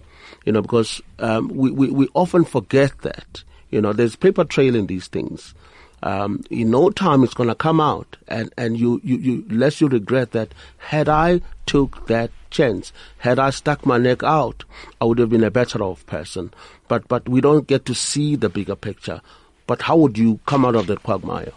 [0.46, 3.44] you know, because um, we, we, we often forget that.
[3.72, 5.56] You know, there's paper trail in these things
[6.04, 9.80] um, in no time it's going to come out, and and you, you you lest
[9.80, 10.54] you regret that.
[10.78, 14.66] Had I took that chance, had I stuck my neck out,
[15.00, 16.54] I would have been a better off person.
[16.90, 19.22] But but we don't get to see the bigger picture.
[19.66, 21.54] But how would you come out of that quagmire?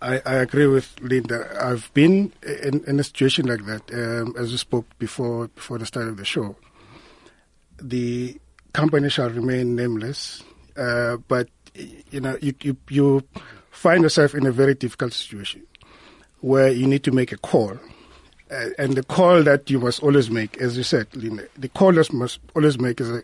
[0.00, 1.54] I, I agree with Linda.
[1.62, 5.84] I've been in, in a situation like that, um, as we spoke before before the
[5.84, 6.56] start of the show.
[7.78, 8.40] The
[8.72, 10.42] company shall remain nameless,
[10.78, 13.22] uh, but you know, you, you, you
[13.70, 15.62] find yourself in a very difficult situation
[16.40, 17.78] where you need to make a call.
[18.50, 21.92] Uh, and the call that you must always make, as you said, Lina, the call
[22.12, 23.22] must always make is a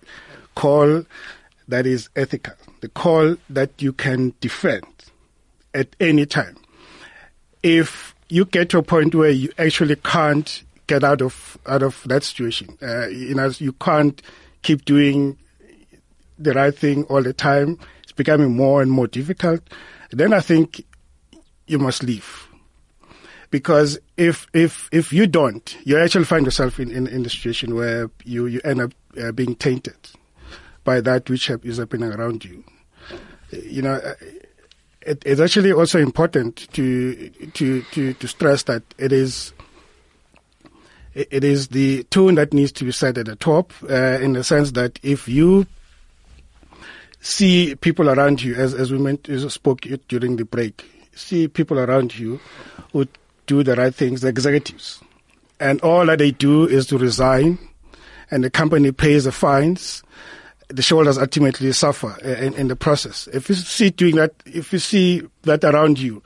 [0.54, 1.04] call
[1.68, 4.84] that is ethical, the call that you can defend
[5.74, 6.56] at any time.
[7.62, 12.02] If you get to a point where you actually can't get out of out of
[12.06, 14.22] that situation, uh, you know, you can't
[14.62, 15.36] keep doing
[16.38, 17.78] the right thing all the time
[18.16, 19.62] becoming more and more difficult,
[20.10, 20.84] then I think
[21.66, 22.48] you must leave.
[23.50, 27.74] Because if if if you don't, you actually find yourself in, in, in the situation
[27.74, 29.96] where you, you end up uh, being tainted
[30.84, 32.64] by that which is happening around you.
[33.52, 34.14] You know, uh,
[35.02, 39.52] it, it's actually also important to to to to stress that it is
[41.14, 44.44] it is the tune that needs to be set at the top, uh, in the
[44.44, 45.66] sense that if you
[47.26, 50.84] see people around you, as, as we meant, as spoke during the break,
[51.14, 52.40] see people around you
[52.92, 53.06] who
[53.46, 55.00] do the right things, the executives.
[55.58, 57.58] And all that they do is to resign,
[58.30, 60.02] and the company pays the fines.
[60.68, 63.28] The shareholders ultimately suffer uh, in, in the process.
[63.32, 66.22] If you see doing that, if you see that around you,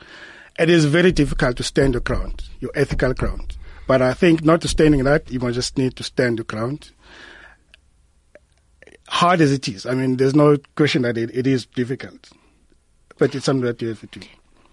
[0.58, 3.56] it is very difficult to stand your ground, your ethical ground.
[3.86, 6.90] But I think not standing that, you must just need to stand your ground.
[9.10, 12.30] Hard as it is, I mean, there's no question that it, it is difficult,
[13.18, 14.26] but it's something that you have to do.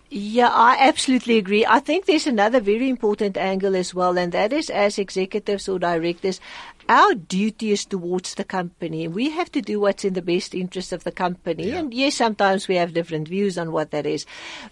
[0.10, 1.66] Yeah, I absolutely agree.
[1.66, 5.80] I think there's another very important angle as well, and that is as executives or
[5.80, 6.40] directors,
[6.88, 9.10] our duty is towards the company.
[9.10, 11.68] We have to do what's in the best interest of the company.
[11.68, 11.80] Yeah.
[11.80, 14.26] And yes, sometimes we have different views on what that is.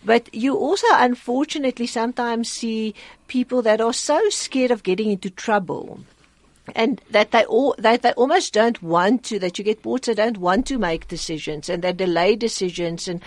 [0.06, 2.95] But you also, unfortunately, sometimes see
[3.28, 5.99] people that are so scared of getting into trouble
[6.73, 10.17] and that they all that they almost don't want to that you get boards that
[10.17, 13.21] don't want to make decisions and they delay decisions and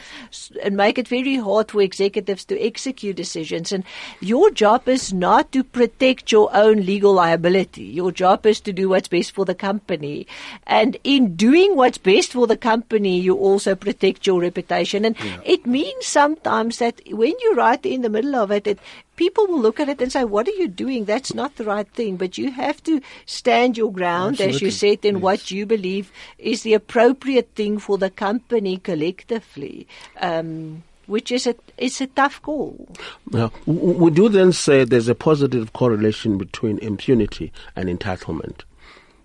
[0.62, 3.72] and make it very hard for executives to execute decisions.
[3.72, 3.84] And
[4.20, 7.84] your job is not to protect your own legal liability.
[7.84, 10.26] Your job is to do what's best for the company.
[10.66, 15.04] And in doing what's best for the company you also protect your reputation.
[15.04, 15.40] And yeah.
[15.44, 18.78] it means sometimes that when you're right in the middle of it it
[19.18, 21.04] people will look at it and say, "What are you doing?
[21.04, 24.56] That's not the right thing." But you have to stand your ground, Absolutely.
[24.56, 25.22] as you said, in yes.
[25.22, 29.86] what you believe is the appropriate thing for the company collectively.
[30.20, 32.88] Um, which is a it's a tough call.
[33.32, 38.62] Now, would you then say there's a positive correlation between impunity and entitlement?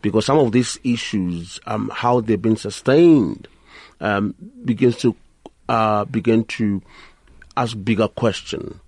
[0.01, 3.47] Because some of these issues, um, how they've been sustained,
[3.99, 5.15] um, begins to
[5.67, 6.81] uh, begin to
[7.55, 8.79] ask bigger question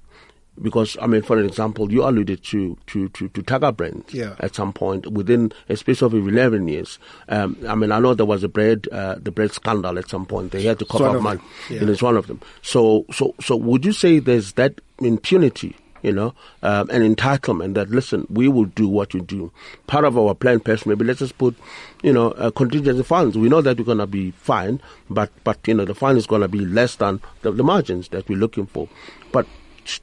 [0.61, 4.35] because I mean, for an example, you alluded to to to, to Tiger Brands yeah.
[4.39, 6.99] at some point within a space of eleven years.
[7.29, 10.25] Um, I mean, I know there was a bread uh, the bread scandal at some
[10.25, 10.51] point.
[10.51, 11.81] They had to cough up money, yeah.
[11.81, 12.41] and it's one of them.
[12.61, 15.75] So so so would you say there's that impunity?
[16.01, 19.51] You know, um, an entitlement that listen, we will do what you do.
[19.87, 21.55] Part of our plan, perhaps maybe let's just put,
[22.03, 23.35] you know, uh, contingency funds.
[23.35, 26.27] We know that we're going to be fine, but but you know the fine is
[26.27, 28.87] going to be less than the, the margins that we're looking for.
[29.31, 29.47] But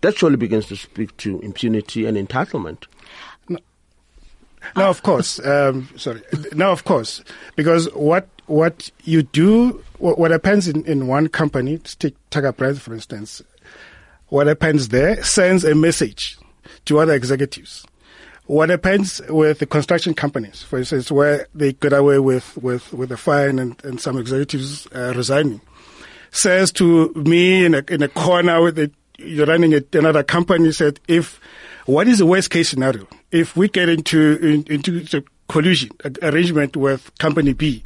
[0.01, 2.87] that surely begins to speak to impunity and entitlement.
[4.77, 5.45] No, of course.
[5.45, 6.23] Um, sorry.
[6.55, 7.23] No, of course,
[7.57, 12.81] because what what you do, what, what happens in, in one company, take Tiger Brands
[12.81, 13.43] for instance,
[14.29, 16.39] what happens there sends a message
[16.87, 17.85] to other executives.
[18.47, 23.13] What happens with the construction companies, for instance, where they get away with with with
[23.13, 25.61] a fine and, and some executives uh, resigning,
[26.31, 28.91] says to me in a in a corner with a
[29.25, 31.41] you're running a, another company said, if
[31.87, 33.07] what is the worst case scenario?
[33.31, 35.91] If we get into in, into the collusion
[36.23, 37.83] arrangement with company B,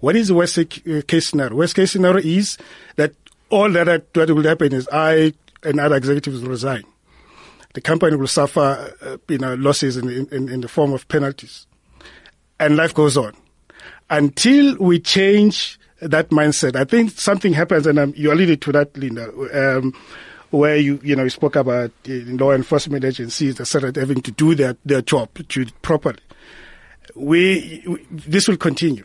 [0.00, 0.64] what is the worst uh,
[1.06, 1.56] case scenario?
[1.56, 2.58] Worst case scenario is
[2.96, 3.14] that
[3.50, 6.84] all that that will happen is I and other executives will resign.
[7.74, 11.66] The company will suffer, uh, you know, losses in, in, in the form of penalties,
[12.60, 13.34] and life goes on
[14.10, 16.76] until we change that mindset.
[16.76, 19.28] I think something happens, and um, you alluded to that, Linda.
[19.78, 19.94] Um,
[20.52, 24.30] where you you know you spoke about eh, law enforcement agencies that started having to
[24.30, 26.20] do their their job to properly.
[27.14, 29.04] We, we this will continue,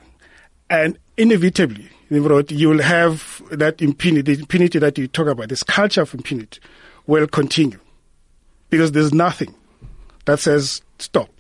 [0.70, 6.02] and inevitably, you will have that impunity, the impunity that you talk about, this culture
[6.02, 6.60] of impunity,
[7.08, 7.80] will continue,
[8.70, 9.56] because there's nothing
[10.26, 11.37] that says stop.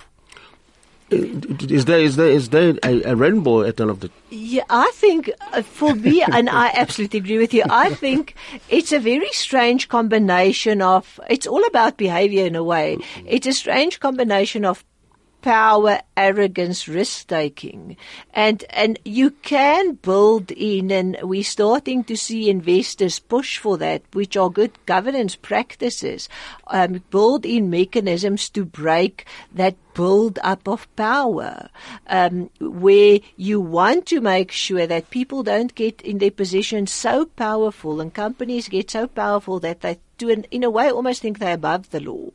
[1.09, 4.11] Is there is there is there a, a, rainbow at the end of the?
[4.29, 7.63] Yeah, I think uh, for me, and I absolutely agree with you.
[7.69, 8.35] I think
[8.69, 11.17] it's a very strange combination of.
[11.29, 12.97] It's all about behaviour in a way.
[13.25, 14.83] It's a strange combination of
[15.41, 17.97] power, arrogance, risk taking.
[18.33, 24.03] And, and you can build in, and we're starting to see investors push for that,
[24.13, 26.29] which are good governance practices,
[26.67, 31.69] um, build in mechanisms to break that build up of power,
[32.07, 37.25] um, where you want to make sure that people don't get in their position so
[37.25, 41.21] powerful and companies get so powerful that they to an, in a way I almost
[41.21, 42.29] think they're above the law.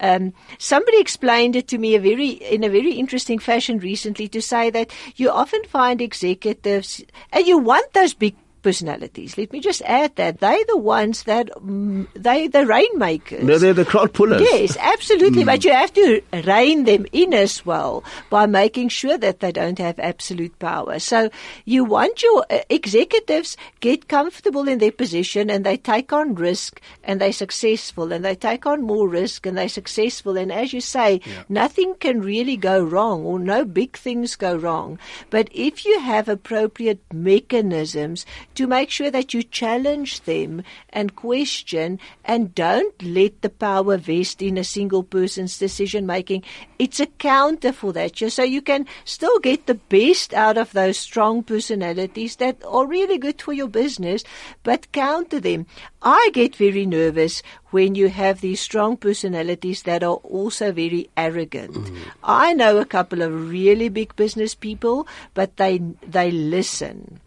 [0.00, 4.42] Um, somebody explained it to me a very in a very interesting fashion recently to
[4.42, 9.36] say that you often find executives and you want those big personalities.
[9.36, 13.44] Let me just add that they're the ones that mm, they the rainmakers.
[13.44, 14.40] No, they're the crowd pullers.
[14.40, 15.42] Yes, absolutely.
[15.42, 15.46] Mm.
[15.46, 19.78] But you have to rein them in as well by making sure that they don't
[19.78, 20.98] have absolute power.
[20.98, 21.30] So
[21.64, 26.80] you want your uh, executives get comfortable in their position and they take on risk
[27.02, 30.36] and they're successful and they take on more risk and they're successful.
[30.36, 31.42] And as you say, yeah.
[31.48, 34.98] nothing can really go wrong or no big things go wrong.
[35.30, 38.24] But if you have appropriate mechanisms
[38.54, 44.42] to make sure that you challenge them and question and don't let the power vest
[44.42, 46.42] in a single person's decision making.
[46.78, 48.18] It's a counter for that.
[48.18, 53.18] So you can still get the best out of those strong personalities that are really
[53.18, 54.24] good for your business,
[54.62, 55.66] but counter them.
[56.02, 61.74] I get very nervous when you have these strong personalities that are also very arrogant.
[61.74, 61.98] Mm.
[62.22, 67.20] I know a couple of really big business people, but they they listen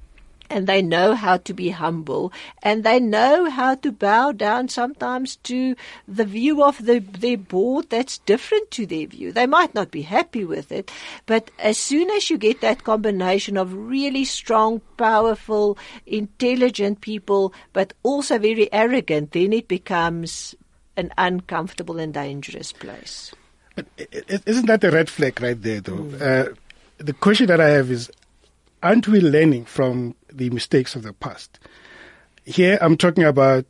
[0.50, 2.32] and they know how to be humble
[2.62, 5.76] and they know how to bow down sometimes to
[6.08, 9.32] the view of the, their board that's different to their view.
[9.32, 10.92] They might not be happy with it,
[11.26, 17.94] but as soon as you get that combination of really strong, powerful, intelligent people, but
[18.04, 20.56] also very arrogant, then it becomes
[20.98, 23.34] an uncomfortable and dangerous place.
[23.76, 25.98] But isn't that a red flag right there, though?
[25.98, 26.22] Mm.
[26.22, 26.54] Uh,
[26.98, 28.10] the question that I have is,
[28.86, 31.60] aren't we learning from the mistakes of the past?
[32.46, 33.66] Here I'm talking about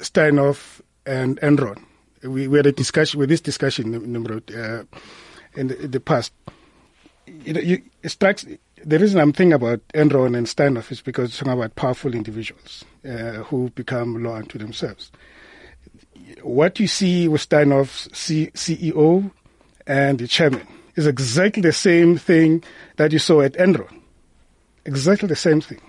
[0.00, 1.82] Steinhoff and Enron.
[2.22, 4.84] We, we had a discussion with this discussion uh,
[5.54, 6.34] in, the, in the past.
[7.26, 8.44] You know, you, it strikes
[8.84, 12.84] the reason I'm thinking about Enron and Steinhoff is because it's talking about powerful individuals
[13.06, 15.10] uh, who become law unto themselves.
[16.42, 19.30] What you see with Steinhoff's C- CEO
[19.86, 20.66] and the chairman
[20.96, 22.62] is exactly the same thing
[22.96, 23.97] that you saw at Enron
[24.84, 25.80] exactly the same thing.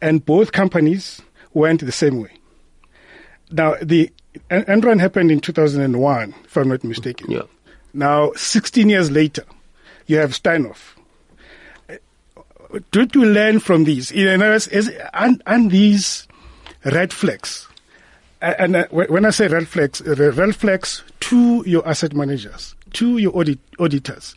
[0.00, 1.22] And both companies
[1.52, 2.30] went the same way.
[3.50, 4.10] Now, the
[4.50, 7.30] Enron happened in 2001, if I'm not mistaken.
[7.30, 7.42] Yeah.
[7.92, 9.44] Now, 16 years later,
[10.06, 10.96] you have Steinhoff.
[12.90, 14.10] Did we learn from these?
[14.10, 16.26] You know, is, is, and, and these
[16.84, 17.68] red flags.
[18.42, 23.34] And uh, when I say red flags, red flags to your asset managers, to your
[23.36, 24.34] audit, auditors.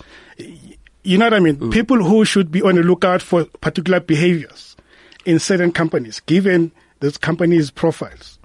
[1.08, 1.56] You know what I mean?
[1.56, 1.72] Mm.
[1.72, 4.76] People who should be on the lookout for particular behaviors
[5.26, 8.40] in certain companies, given those companies' profiles.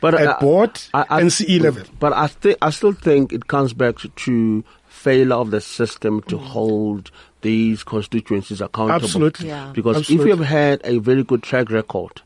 [0.00, 1.82] But at uh, board I, I, and CE level.
[2.00, 6.22] But I think I still think it comes back to, to failure of the system
[6.22, 6.42] to mm.
[6.42, 7.10] hold
[7.42, 9.04] these constituencies accountable.
[9.04, 9.48] Absolutely.
[9.48, 9.70] Yeah.
[9.74, 10.24] Because Absolutely.
[10.24, 12.22] if you have had a very good track record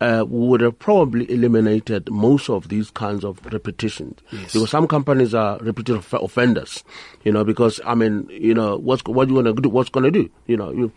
[0.00, 4.18] uh, would have probably eliminated most of these kinds of repetitions.
[4.32, 4.52] Yes.
[4.52, 6.82] Because some companies are repeated off- offenders,
[7.24, 10.04] you know, because, I mean, you know, what's, what you want to do, what's going
[10.04, 10.30] to do?
[10.46, 10.92] You know, you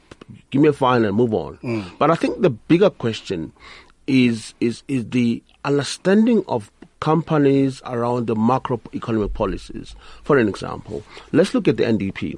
[0.52, 1.58] give me a fine and move on.
[1.58, 1.92] Mm.
[1.98, 3.52] But I think the bigger question
[4.08, 9.96] is, is, is the understanding of companies around the macroeconomic policies.
[10.24, 12.36] For an example, let's look at the NDP.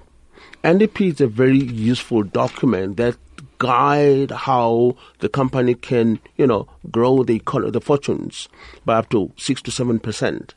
[0.64, 3.16] NDP is a very useful document that
[3.60, 7.42] guide how the company can, you know, grow the
[7.72, 8.50] the fortunes
[8.86, 10.54] by up to six to seven percent.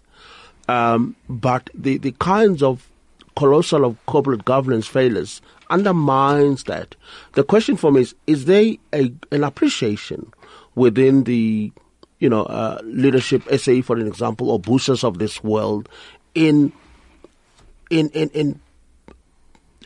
[0.69, 2.89] Um, but the, the kinds of
[3.37, 5.41] colossal of corporate governance failures
[5.71, 6.95] undermines that.
[7.33, 10.33] The question for me is: Is there a, an appreciation
[10.75, 11.73] within the
[12.19, 15.89] you know uh, leadership, SA for an example, or BUSAs of this world,
[16.35, 16.73] in
[17.91, 18.61] in in, in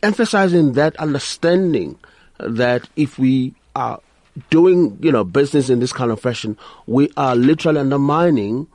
[0.02, 1.98] emphasizing that understanding
[2.39, 4.01] that if we are
[4.51, 6.57] doing, you know, business in this kind of fashion,
[6.87, 8.66] we are literally undermining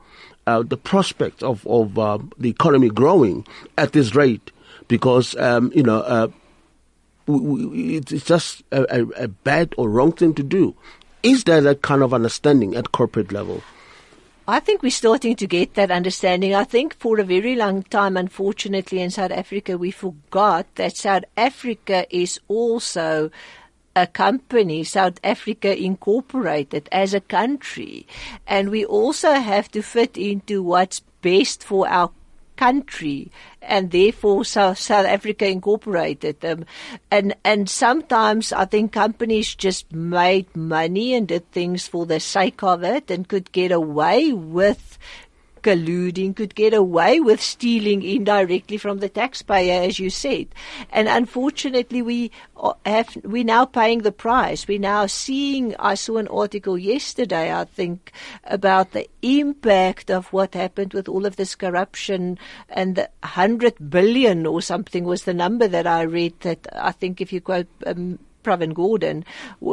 [0.46, 3.46] uh, the prospect of of uh, the economy growing
[3.76, 4.50] at this rate
[4.88, 6.28] because um, you know uh,
[7.26, 10.74] we, we, it's just a, a, a, bad or wrong thing to do.
[11.22, 13.62] Is there that kind of understanding at corporate level?
[14.50, 16.54] I think we're starting to get that understanding.
[16.54, 21.24] I think for a very long time, unfortunately, in South Africa, we forgot that South
[21.36, 23.30] Africa is also
[23.94, 28.06] a company, South Africa Incorporated, as a country.
[28.46, 32.10] And we also have to fit into what's best for our
[32.58, 33.30] country
[33.62, 36.66] and therefore South, South Africa incorporated them.
[37.10, 42.62] And, and sometimes I think companies just made money and did things for the sake
[42.62, 44.98] of it and could get away with
[45.62, 50.48] colluding, could get away with stealing indirectly from the taxpayer, as you said.
[50.90, 52.30] And unfortunately, we
[52.86, 54.66] have, we're now paying the price.
[54.66, 58.12] We're now seeing, I saw an article yesterday, I think,
[58.44, 62.38] about the impact of what happened with all of this corruption
[62.68, 67.20] and the hundred billion or something was the number that I read that I think
[67.20, 68.18] if you quote um,
[68.48, 69.24] Pravin Gordhan,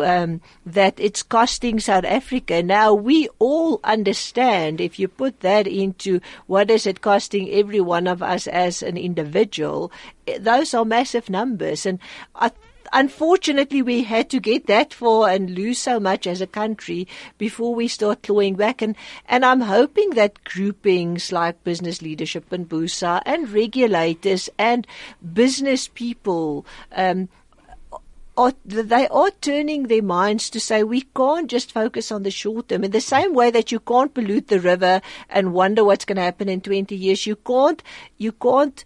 [0.04, 2.62] um, that it's costing South Africa.
[2.62, 8.06] Now we all understand if you put that into what is it costing every one
[8.06, 9.94] of us as an individual,
[10.28, 11.86] eh, those are massive numbers.
[11.86, 12.00] And
[12.36, 12.52] I
[12.94, 17.08] unfortunately, we had to get that far and lose so much as a country
[17.38, 18.82] before we start clawing back.
[18.82, 18.96] And,
[19.28, 24.88] and I'm hoping that groupings like Business Leadership and BUSA and regulators and
[25.34, 27.30] business people um,
[28.38, 32.70] are they are turning their minds to say we can't just focus on the short
[32.70, 36.18] term in the same way that you can't pollute the river and wonder what's going
[36.18, 37.82] to happen in 20 years you can't
[38.18, 38.84] you can't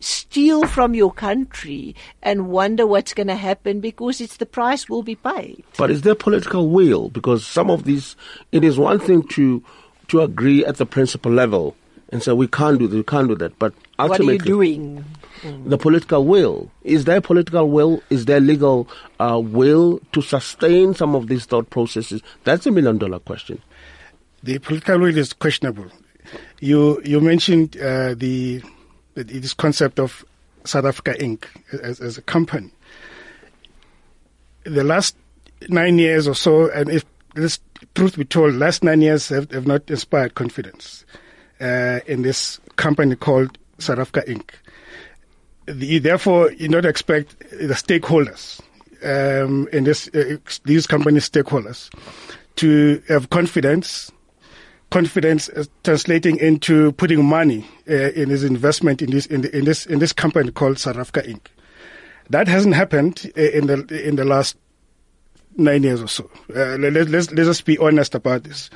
[0.00, 5.02] steal from your country and wonder what's going to happen because it's the price will
[5.02, 7.10] be paid But is there political will?
[7.10, 8.16] Because some of these,
[8.50, 9.62] it is one thing to
[10.08, 11.76] to agree at the principle level
[12.10, 13.56] and say we can't do this, we can't do that.
[13.58, 15.04] But what are you doing
[15.64, 18.02] the political will is there political will?
[18.10, 22.22] Is there legal uh, will to sustain some of these thought processes?
[22.44, 23.62] That's a million dollar question.
[24.42, 25.86] The political will is questionable.
[26.60, 28.62] You you mentioned uh, the
[29.14, 30.24] this concept of
[30.64, 31.44] South Africa Inc.
[31.82, 32.70] as, as a company.
[34.64, 35.16] The last
[35.68, 37.04] nine years or so, and if
[37.34, 37.60] this
[37.94, 41.04] truth be told, last nine years have, have not inspired confidence
[41.60, 44.50] uh, in this company called South Africa Inc.
[45.72, 48.60] The, therefore, you not expect the stakeholders
[49.02, 51.90] um, in this uh, these company stakeholders
[52.56, 54.10] to have confidence
[54.90, 59.64] confidence is translating into putting money uh, in his investment in this in, the, in
[59.64, 61.46] this in this company called Africa Inc.
[62.28, 64.56] That hasn't happened uh, in the in the last
[65.56, 66.30] nine years or so.
[66.54, 68.70] Uh, let, let's let's just be honest about this.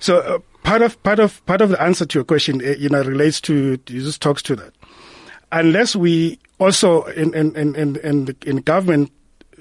[0.00, 2.88] So uh, part of part of part of the answer to your question, uh, you
[2.88, 4.74] know, relates to this talks to that.
[5.52, 9.12] Unless we also in in in in, in, the, in government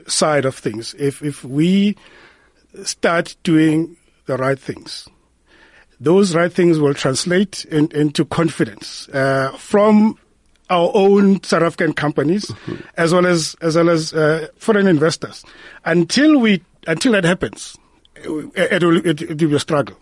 [0.08, 1.98] side of things, if if we
[2.84, 5.08] start doing the right things,
[6.00, 10.18] those right things will translate in, into confidence uh, from
[10.70, 12.76] our own South African companies, mm-hmm.
[12.98, 15.44] as well as as well as uh, foreign investors.
[15.84, 17.78] Until we until that happens,
[18.16, 19.98] it, it will it, it will be a struggle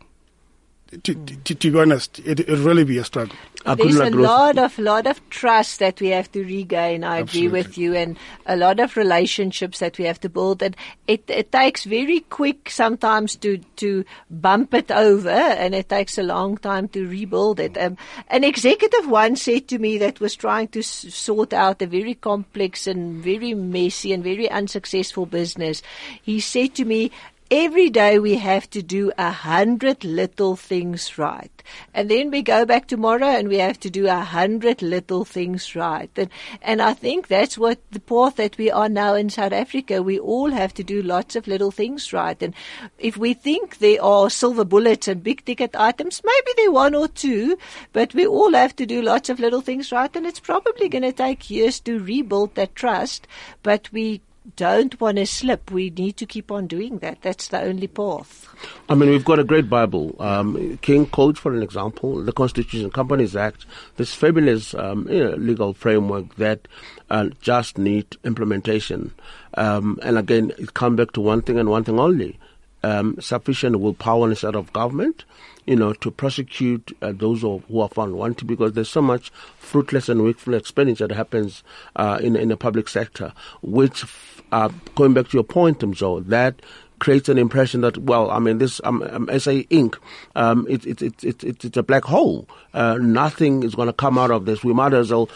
[0.89, 3.35] to, to, to, be honest, it will really be a struggle.
[3.63, 7.03] There's a lot of lot of trust that we have to regain.
[7.03, 7.47] I Absolutely.
[7.47, 10.63] agree with you, and a lot of relationships that we have to build.
[10.63, 10.75] And
[11.07, 16.23] it, it takes very quick sometimes to to bump it over, and it takes a
[16.23, 17.77] long time to rebuild it.
[17.77, 17.97] Um,
[18.29, 22.15] an executive once said to me that was trying to s- sort out a very
[22.15, 25.83] complex and very messy and very unsuccessful business.
[26.23, 27.11] He said to me,
[27.51, 31.51] Every day we have to do a hundred little things right.
[31.95, 35.75] And then we go back tomorrow and we have to do a hundred little things
[35.75, 36.11] right.
[36.15, 36.29] And,
[36.61, 40.03] and I think that's what the path that we are now in South Africa.
[40.03, 42.39] We all have to do lots of little things right.
[42.39, 42.53] And
[42.99, 46.93] if we think there are silver bullets and big ticket items, maybe there are one
[46.93, 47.57] or two,
[47.93, 50.15] but we all have to do lots of little things right.
[50.15, 53.27] And it's probably going to take years to rebuild that trust,
[53.63, 54.21] but we
[54.55, 55.71] don't want to slip.
[55.71, 57.21] We need to keep on doing that.
[57.21, 58.47] That's the only path.
[58.87, 60.15] I mean, we've got a great Bible.
[60.19, 63.65] Um, King Code, for an example, the Constitution, Companies Act,
[63.97, 66.67] this fabulous um, you know, legal framework that
[67.09, 69.13] uh, just need implementation.
[69.55, 72.39] Um, and again, it comes back to one thing and one thing only.
[72.81, 75.25] Um, sufficient willpower instead of government,
[75.65, 80.07] you know, to prosecute uh, those who are found wanting because there's so much fruitless
[80.07, 81.61] and wasteful expenditure that happens
[81.97, 84.05] uh, in in the public sector, which
[84.51, 86.61] uh, going back to your point, Mzo, that
[86.99, 89.95] creates an impression that well, I mean, this um, um, SA Inc.
[90.35, 92.47] Um, it, it, it, it, it's a black hole.
[92.73, 94.63] Uh, nothing is going to come out of this.
[94.63, 95.29] We might as well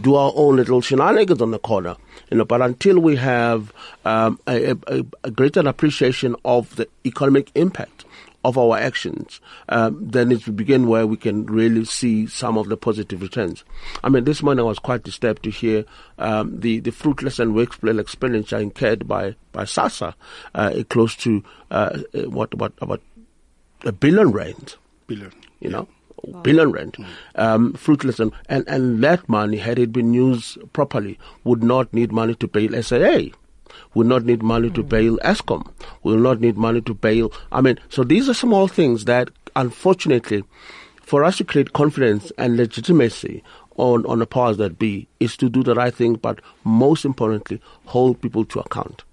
[0.00, 1.96] do our own little shenanigans on the corner,
[2.30, 2.44] you know.
[2.44, 3.72] But until we have
[4.04, 7.95] um, a, a, a, greater appreciation of the economic impact
[8.46, 9.40] of our actions,
[9.70, 13.64] um, then it will begin where we can really see some of the positive returns.
[14.04, 15.84] I mean, this morning I was quite disturbed to hear
[16.18, 20.14] um, the, the fruitless and wasteful expenditure incurred by, by SASSA,
[20.54, 21.42] uh, close to
[21.72, 23.02] uh, what, what, about
[23.84, 24.76] a billion rand.
[25.08, 25.32] Billion.
[25.58, 25.88] You know?
[26.22, 26.40] Wow.
[26.40, 27.06] billion rand, mm.
[27.34, 32.10] um, fruitless, and, and, and that money, had it been used properly, would not need
[32.10, 33.36] money to pay SAA
[33.94, 35.70] will not need money to bail Eskom,
[36.02, 37.32] will not need money to bail.
[37.52, 40.44] I mean, so these are small things that, unfortunately,
[41.02, 43.42] for us to create confidence and legitimacy
[43.76, 47.60] on, on the powers that be, is to do the right thing, but most importantly,
[47.86, 49.04] hold people to account.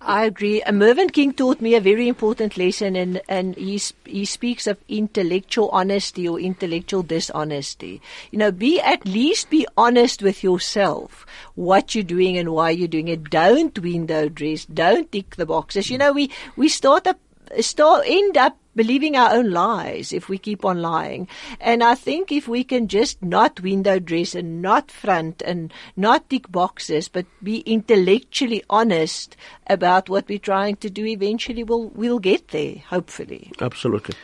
[0.00, 0.62] I agree.
[0.62, 4.78] Uh, Mervyn King taught me a very important lesson, and, and he, he speaks of
[4.88, 8.00] intellectual honesty or intellectual dishonesty.
[8.30, 11.26] You know, be at least be honest with yourself,
[11.56, 13.24] what you're doing and why you're doing it.
[13.24, 14.64] Don't window dress.
[14.66, 15.90] Don't tick the boxes.
[15.90, 17.18] You know, we, we start up,
[17.60, 21.26] start, end up believing our own lies if we keep on lying.
[21.60, 26.30] And I think if we can just not window dress and not front and not
[26.30, 32.20] tick boxes, but be intellectually honest about what we're trying to do, eventually we'll, we'll
[32.20, 33.50] get there, hopefully.
[33.60, 34.14] Absolutely.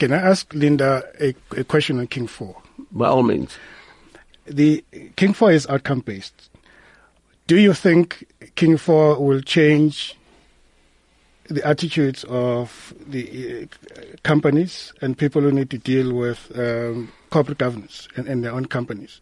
[0.00, 2.60] Can I ask Linda a, a question on King 4?
[2.90, 3.56] By all means.
[4.46, 4.84] The
[5.14, 6.50] King 4 is outcome based.
[7.46, 8.26] do you think
[8.56, 10.16] King 4 will change
[11.48, 17.58] the attitudes of the uh, companies and people who need to deal with um, corporate
[17.58, 19.20] governance and, and, their own companies?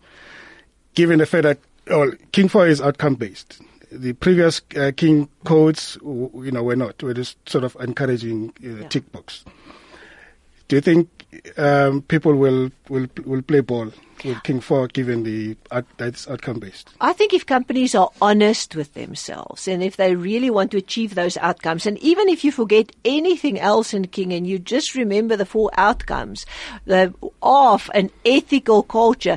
[0.95, 1.59] Given the fact that
[1.89, 3.61] well, King 4 is outcome based.
[3.91, 7.03] The previous uh, King codes, you know, were not.
[7.03, 8.89] Were just sort of encouraging uh, yeah.
[8.89, 9.45] tick box.
[10.73, 11.27] Do you think
[11.59, 13.93] um, people will, will will play ball
[14.25, 16.95] with King 4 given the out, that's outcome based?
[16.99, 21.15] I think if companies are honest with themselves and if they really want to achieve
[21.15, 25.37] those outcomes, and even if you forget anything else in King and you just remember
[25.37, 26.47] the four outcomes
[26.87, 27.13] the,
[27.43, 29.37] of an ethical culture,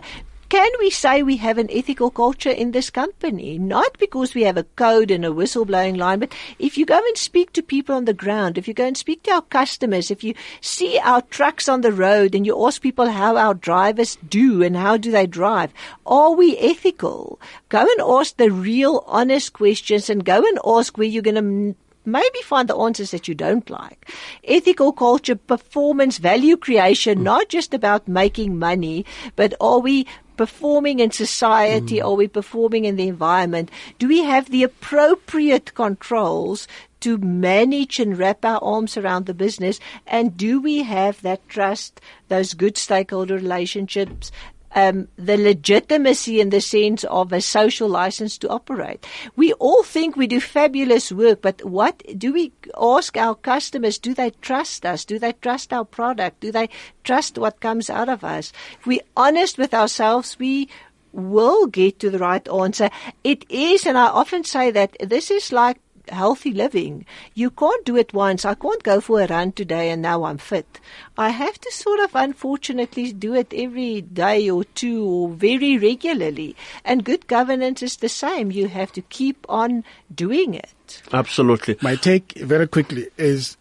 [0.56, 3.60] can we say we have an ethical culture in this company?
[3.60, 7.18] Not because we have a code and a whistleblowing line, but if you go and
[7.18, 10.24] speak to people on the ground, if you go and speak to our customers, if
[10.24, 14.64] you see our trucks on the road and you ask people how our drivers do
[14.64, 15.74] and how do they drive,
[16.06, 17.38] are we ethical?
[17.68, 21.76] Go and ask the real honest questions and go and ask where you're going to
[22.06, 24.10] maybe find the answers that you don't like.
[24.44, 27.24] Ethical culture, performance, value creation, hmm.
[27.24, 31.98] not just about making money, but are we performing in society?
[31.98, 32.06] Mm.
[32.06, 33.70] Are we performing in the environment?
[34.00, 36.68] Do we have the appropriate controls
[37.02, 39.80] to manage and wrap our arms around the business?
[40.08, 44.32] And do we have that trust, those good stakeholder relationships,
[44.76, 49.06] um, the legitimacy in the sense of a social license to operate.
[49.36, 53.98] We all think we do fabulous work, but what do we ask our customers?
[53.98, 55.06] Do they trust us?
[55.06, 56.42] Do they trust our product?
[56.42, 56.70] Do they
[57.04, 58.52] trust what comes out of us?
[58.80, 60.70] If we're honest with ourselves, we
[61.14, 62.90] will get to the right answer.
[63.24, 65.78] It is, and I often say that this is like
[66.10, 67.06] healthy living.
[67.34, 68.46] You can't do it once.
[68.46, 70.80] I can't go for a run today and now I'm fit.
[71.18, 76.56] I have to sort of unfortunately do it every day or two or very regularly.
[76.84, 78.52] And good governance is the same.
[78.52, 79.84] You have to keep on
[80.14, 81.02] doing it.
[81.14, 81.78] Absolutely.
[81.82, 83.58] My take very quickly is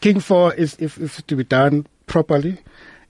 [0.00, 2.58] King 4 is if, if to be done properly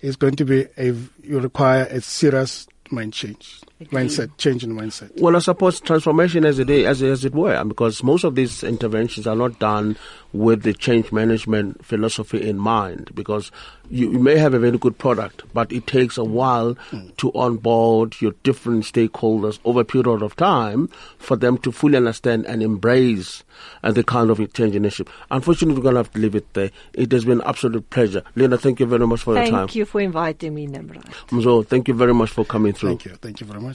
[0.01, 5.21] is going to be a you require a serious mind change, mindset, change in mindset.
[5.21, 9.27] Well, I suppose transformation as it, as, as it were, because most of these interventions
[9.27, 9.97] are not done
[10.33, 13.51] with the change management philosophy in mind, because
[13.91, 17.17] you, you may have a very good product, but it takes a while mm.
[17.17, 22.47] to onboard your different stakeholders over a period of time for them to fully understand
[22.47, 23.45] and embrace
[23.83, 25.13] uh, the kind of change initiative.
[25.31, 26.71] Unfortunately, we're going to have to leave it there.
[26.95, 28.23] It has been an absolute pleasure.
[28.35, 29.69] Linda, thank you very much for thank your time.
[29.69, 31.05] Thank you for inviting me, Nimrod.
[31.29, 32.91] Mzo, thank you very much for coming through.
[32.91, 33.15] Thank you.
[33.17, 33.66] Thank you very much.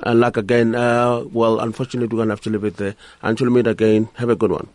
[0.00, 2.94] And like again, uh, well, unfortunately, we're going to have to leave it there.
[3.22, 4.68] Until we meet again, have a good one.